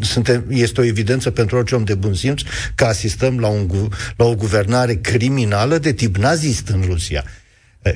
Suntem, 0.00 0.44
este 0.48 0.80
o 0.80 0.84
evidență 0.84 1.30
pentru 1.30 1.56
orice 1.56 1.74
om 1.74 1.84
de 1.84 1.94
bun 1.94 2.14
simț 2.14 2.40
că 2.74 2.84
asistăm 2.84 3.38
la, 3.38 3.48
un, 3.48 3.88
la 4.16 4.24
o 4.24 4.34
guvernare 4.34 4.94
criminală 4.94 5.78
de 5.78 5.92
tip 5.92 6.16
nazist 6.16 6.68
în 6.68 6.82
Rusia 6.86 7.24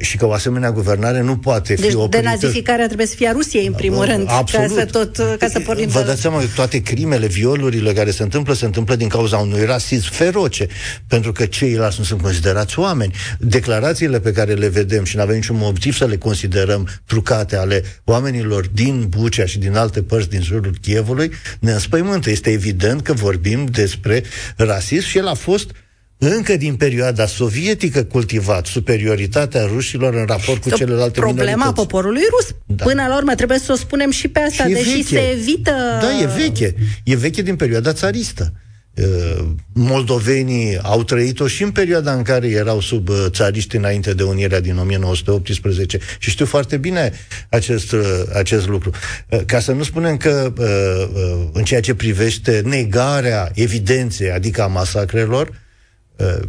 și 0.00 0.16
că 0.16 0.26
o 0.26 0.32
asemenea 0.32 0.72
guvernare 0.72 1.20
nu 1.20 1.36
poate 1.36 1.74
fi 1.74 1.80
deci 1.80 1.92
oprită. 1.92 2.16
denazificarea 2.22 2.86
trebuie 2.86 3.06
să 3.06 3.14
fie 3.14 3.28
a 3.28 3.32
Rusiei, 3.32 3.66
în 3.66 3.72
primul 3.72 4.04
rând, 4.04 4.26
Absolut. 4.28 4.66
ca 4.66 4.74
să, 4.74 4.84
tot, 4.84 5.16
ca 5.38 5.48
să 5.48 5.60
pornim 5.60 5.88
Vă 5.88 6.02
dați 6.02 6.20
seama 6.20 6.38
că 6.38 6.46
toate 6.54 6.82
crimele, 6.82 7.26
violurile 7.26 7.92
care 7.92 8.10
se 8.10 8.22
întâmplă, 8.22 8.54
se 8.54 8.64
întâmplă 8.64 8.96
din 8.96 9.08
cauza 9.08 9.36
unui 9.36 9.64
rasism 9.64 10.10
feroce, 10.10 10.66
pentru 11.06 11.32
că 11.32 11.46
ceilalți 11.46 11.98
nu 11.98 12.04
sunt 12.04 12.20
considerați 12.22 12.78
oameni. 12.78 13.14
Declarațiile 13.38 14.20
pe 14.20 14.32
care 14.32 14.54
le 14.54 14.68
vedem 14.68 15.04
și 15.04 15.16
nu 15.16 15.22
avem 15.22 15.34
niciun 15.34 15.56
motiv 15.56 15.96
să 15.96 16.06
le 16.06 16.16
considerăm 16.16 16.88
trucate 17.06 17.56
ale 17.56 17.84
oamenilor 18.04 18.66
din 18.66 19.06
Bucea 19.08 19.46
și 19.46 19.58
din 19.58 19.76
alte 19.76 20.02
părți 20.02 20.28
din 20.28 20.42
jurul 20.42 20.76
Chievului, 20.80 21.30
ne 21.60 21.72
înspăimântă. 21.72 22.30
Este 22.30 22.50
evident 22.50 23.02
că 23.02 23.12
vorbim 23.12 23.64
despre 23.64 24.22
rasism 24.56 25.06
și 25.06 25.18
el 25.18 25.26
a 25.26 25.34
fost 25.34 25.70
încă 26.18 26.56
din 26.56 26.74
perioada 26.74 27.26
sovietică 27.26 28.04
cultivat 28.04 28.66
superioritatea 28.66 29.64
rușilor 29.66 30.14
în 30.14 30.24
raport 30.26 30.62
cu 30.62 30.70
celelalte 30.70 31.20
Problema 31.20 31.50
minorități. 31.50 31.74
poporului 31.74 32.22
rus. 32.30 32.54
Da. 32.66 32.84
Până 32.84 33.06
la 33.08 33.16
urmă 33.16 33.34
trebuie 33.34 33.58
să 33.58 33.72
o 33.72 33.76
spunem 33.76 34.10
și 34.10 34.28
pe 34.28 34.38
asta, 34.38 34.64
și 34.64 34.72
deși 34.72 34.90
veche. 34.90 35.02
se 35.02 35.30
evită... 35.38 35.72
Da, 36.00 36.20
e 36.20 36.26
veche. 36.26 36.74
E 37.04 37.16
veche 37.16 37.42
din 37.42 37.56
perioada 37.56 37.92
țaristă. 37.92 38.52
Uh, 38.96 39.44
moldovenii 39.72 40.78
au 40.82 41.04
trăit-o 41.04 41.46
și 41.46 41.62
în 41.62 41.70
perioada 41.70 42.12
în 42.12 42.22
care 42.22 42.48
erau 42.48 42.80
sub 42.80 43.08
uh, 43.08 43.24
țariști 43.28 43.76
înainte 43.76 44.14
de 44.14 44.22
unirea 44.22 44.60
din 44.60 44.78
1918 44.78 45.98
și 46.18 46.30
știu 46.30 46.46
foarte 46.46 46.76
bine 46.76 47.12
acest, 47.48 47.92
uh, 47.92 48.00
acest 48.34 48.68
lucru. 48.68 48.90
Ca 49.46 49.60
să 49.60 49.72
nu 49.72 49.82
spunem 49.82 50.16
că 50.16 50.52
în 51.52 51.64
ceea 51.64 51.80
ce 51.80 51.94
privește 51.94 52.62
negarea 52.64 53.50
evidenței, 53.54 54.30
adică 54.30 54.62
a 54.62 54.66
masacrelor, 54.66 55.63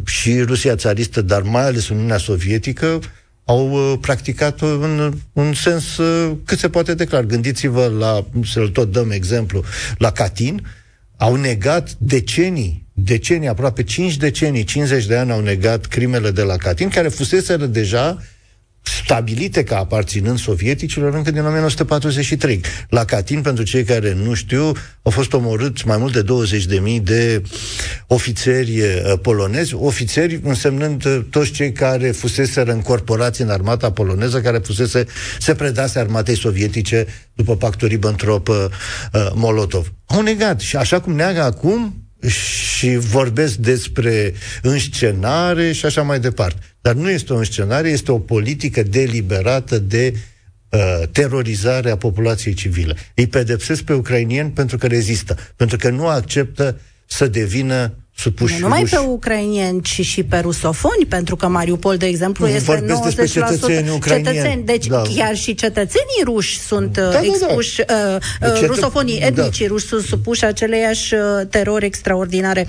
și 0.06 0.40
Rusia 0.40 0.76
țaristă, 0.76 1.20
dar 1.22 1.42
mai 1.42 1.64
ales 1.64 1.88
Uniunea 1.88 2.18
Sovietică, 2.18 3.00
au 3.44 3.98
practicat 4.00 4.60
în 4.60 5.12
un 5.32 5.54
sens 5.54 5.84
cât 6.44 6.58
se 6.58 6.68
poate 6.68 6.94
declar. 6.94 7.22
Gândiți-vă 7.24 7.86
la, 7.98 8.26
să-l 8.44 8.68
tot 8.68 8.92
dăm 8.92 9.10
exemplu, 9.10 9.64
la 9.98 10.12
Catin, 10.12 10.66
au 11.16 11.34
negat 11.34 11.92
decenii, 11.98 12.86
decenii, 12.92 13.48
aproape 13.48 13.82
5 13.82 14.16
decenii, 14.16 14.64
50 14.64 15.06
de 15.06 15.16
ani 15.16 15.32
au 15.32 15.40
negat 15.40 15.86
crimele 15.86 16.30
de 16.30 16.42
la 16.42 16.56
Katyn, 16.56 16.88
care 16.88 17.08
fuseseră 17.08 17.66
deja 17.66 18.22
stabilite 18.86 19.64
ca 19.64 19.78
aparținând 19.78 20.38
sovieticilor 20.38 21.14
încă 21.14 21.30
din 21.30 21.44
1943. 21.44 22.60
La 22.88 23.04
Katyn, 23.04 23.40
pentru 23.40 23.64
cei 23.64 23.84
care 23.84 24.14
nu 24.14 24.34
știu, 24.34 24.72
au 25.02 25.10
fost 25.10 25.32
omorâți 25.32 25.86
mai 25.86 25.96
mult 25.96 26.12
de 26.12 26.24
20.000 26.96 27.02
de 27.02 27.42
ofițeri 28.06 28.80
uh, 28.80 29.12
polonezi, 29.22 29.74
ofițeri 29.74 30.40
însemnând 30.42 31.04
uh, 31.04 31.18
toți 31.30 31.50
cei 31.50 31.72
care 31.72 32.10
fuseseră 32.10 32.72
încorporați 32.72 33.42
în 33.42 33.48
armata 33.48 33.92
poloneză, 33.92 34.40
care 34.40 34.58
fusese, 34.58 35.04
se 35.38 35.54
predase 35.54 35.98
armatei 35.98 36.36
sovietice 36.36 37.06
după 37.34 37.56
pactul 37.56 37.88
Ribbentrop-Molotov. 37.88 39.84
Uh, 39.84 39.92
au 40.06 40.22
negat 40.22 40.60
și 40.60 40.76
așa 40.76 41.00
cum 41.00 41.14
neagă 41.14 41.42
acum, 41.42 42.05
și 42.28 42.96
vorbesc 42.96 43.54
despre 43.56 44.34
înscenare 44.62 45.72
și 45.72 45.86
așa 45.86 46.02
mai 46.02 46.20
departe. 46.20 46.58
Dar 46.80 46.94
nu 46.94 47.10
este 47.10 47.32
o 47.32 47.36
înscenare, 47.36 47.88
este 47.88 48.12
o 48.12 48.18
politică 48.18 48.82
deliberată 48.82 49.78
de 49.78 50.14
uh, 50.68 51.08
terorizare 51.12 51.90
a 51.90 51.96
populației 51.96 52.54
civile. 52.54 52.96
Îi 53.14 53.26
pedepsesc 53.26 53.82
pe 53.82 53.92
ucrainieni 53.92 54.50
pentru 54.50 54.78
că 54.78 54.86
rezistă, 54.86 55.36
pentru 55.56 55.76
că 55.76 55.90
nu 55.90 56.06
acceptă 56.06 56.80
să 57.06 57.26
devină 57.26 57.94
supuși 58.18 58.54
nu 58.54 58.60
numai 58.60 58.84
pe 58.90 58.96
ucrainieni, 58.96 59.82
ci 59.82 60.00
și 60.00 60.22
pe 60.22 60.38
rusofoni, 60.38 61.06
pentru 61.08 61.36
că 61.36 61.48
Mariupol, 61.48 61.96
de 61.96 62.06
exemplu, 62.06 62.46
este 62.46 62.84
90% 63.26 63.30
cetățeni 63.30 63.90
ucrainieni. 63.90 64.36
Cetățeni. 64.36 64.62
Deci 64.64 64.86
da. 64.86 65.02
chiar 65.16 65.36
și 65.36 65.54
cetățenii 65.54 66.22
ruși 66.24 66.60
sunt 66.60 66.92
da, 66.92 67.10
da, 67.10 67.20
expuși, 67.22 67.82
da. 67.84 67.94
Uh, 67.94 68.48
uh, 68.48 68.54
cetă... 68.54 68.66
rusofonii 68.66 69.20
da. 69.20 69.26
etnici 69.26 69.60
da. 69.60 69.66
ruși 69.66 69.86
sunt 69.86 70.02
supuși 70.02 70.44
aceleiași 70.44 71.14
uh, 71.14 71.20
terori 71.50 71.84
extraordinare. 71.84 72.66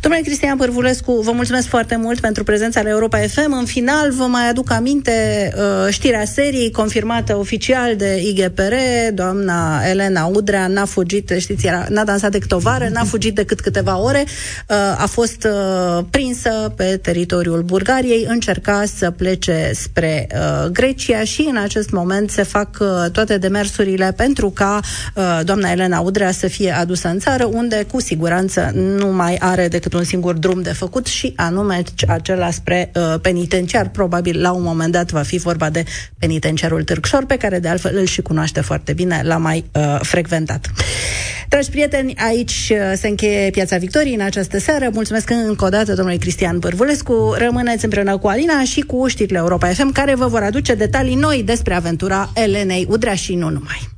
Domnule 0.00 0.22
Cristian 0.24 0.56
Părvulescu, 0.56 1.20
vă 1.20 1.30
mulțumesc 1.32 1.68
foarte 1.68 1.96
mult 1.96 2.20
pentru 2.20 2.44
prezența 2.44 2.82
la 2.82 2.88
Europa 2.88 3.18
FM. 3.18 3.52
În 3.52 3.64
final, 3.64 4.12
vă 4.12 4.24
mai 4.24 4.48
aduc 4.48 4.70
aminte 4.70 5.12
uh, 5.56 5.92
știrea 5.92 6.24
serii 6.24 6.70
confirmată 6.70 7.36
oficial 7.36 7.96
de 7.96 8.22
IGPR, 8.22 8.72
doamna 9.12 9.82
Elena 9.88 10.24
Udrea 10.24 10.66
n-a 10.66 10.84
fugit, 10.84 11.32
știți, 11.38 11.66
era, 11.66 11.86
n-a 11.88 12.04
dansat 12.04 12.30
decât 12.30 12.52
o 12.52 12.58
vară, 12.58 12.88
n-a 12.92 13.04
fugit 13.04 13.34
decât 13.34 13.60
câteva 13.60 13.98
ore. 13.98 14.24
Uh, 14.68 14.76
a 14.98 15.06
fost 15.06 15.44
uh, 15.44 16.04
prinsă 16.10 16.72
pe 16.76 16.96
teritoriul 17.02 17.62
Bulgariei, 17.62 18.24
încerca 18.28 18.84
să 18.96 19.10
plece 19.10 19.70
spre 19.74 20.26
uh, 20.32 20.70
Grecia 20.70 21.24
și 21.24 21.46
în 21.50 21.56
acest 21.56 21.90
moment 21.90 22.30
se 22.30 22.42
fac 22.42 22.76
uh, 22.80 23.10
toate 23.12 23.38
demersurile 23.38 24.12
pentru 24.16 24.50
ca 24.50 24.80
doamna 25.42 25.70
Elena 25.70 26.00
Udrea 26.00 26.30
să 26.30 26.48
fie 26.48 26.70
adusă 26.70 27.08
în 27.08 27.18
țară, 27.18 27.44
unde 27.44 27.86
cu 27.90 28.00
siguranță 28.00 28.70
nu 28.74 29.06
mai 29.06 29.36
are 29.38 29.68
decât 29.68 29.92
un 29.92 30.04
singur 30.04 30.34
drum 30.34 30.62
de 30.62 30.72
făcut 30.72 31.06
și 31.06 31.32
anume 31.36 31.82
acela 32.08 32.50
spre 32.50 32.92
penitenciar. 33.22 33.88
Probabil 33.88 34.40
la 34.40 34.52
un 34.52 34.62
moment 34.62 34.92
dat 34.92 35.10
va 35.10 35.22
fi 35.22 35.38
vorba 35.38 35.70
de 35.70 35.84
penitenciarul 36.18 36.82
Târgșor, 36.84 37.24
pe 37.26 37.36
care 37.36 37.58
de 37.58 37.68
altfel 37.68 37.96
îl 37.96 38.04
și 38.04 38.22
cunoaște 38.22 38.60
foarte 38.60 38.92
bine, 38.92 39.20
l-a 39.24 39.36
mai 39.36 39.64
uh, 39.72 39.98
frecventat. 40.02 40.66
Dragi 41.48 41.70
prieteni, 41.70 42.14
aici 42.16 42.72
se 42.94 43.08
încheie 43.08 43.50
Piața 43.50 43.76
Victoriei 43.76 44.14
în 44.14 44.20
această 44.20 44.58
seară. 44.70 44.88
Mulțumesc 44.92 45.30
încă 45.30 45.64
o 45.64 45.68
dată 45.68 45.94
domnului 45.94 46.18
Cristian 46.18 46.58
Bârvulescu. 46.58 47.34
Rămâneți 47.38 47.84
împreună 47.84 48.18
cu 48.18 48.26
Alina 48.26 48.64
și 48.64 48.80
cu 48.80 49.06
știrile 49.06 49.38
Europa 49.38 49.66
FM, 49.68 49.92
care 49.92 50.14
vă 50.14 50.26
vor 50.26 50.42
aduce 50.42 50.74
detalii 50.74 51.14
noi 51.14 51.42
despre 51.42 51.74
aventura 51.74 52.30
Elenei 52.34 52.86
Udrea 52.88 53.14
și 53.14 53.34
nu 53.34 53.48
numai. 53.48 53.88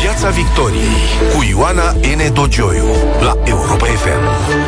Piața 0.00 0.28
Victoriei 0.28 0.98
cu 1.34 1.44
Ioana 1.50 1.92
N. 1.92 2.34
Dogioiu 2.34 2.86
la 3.20 3.38
Europa 3.44 3.84
FM. 3.84 4.67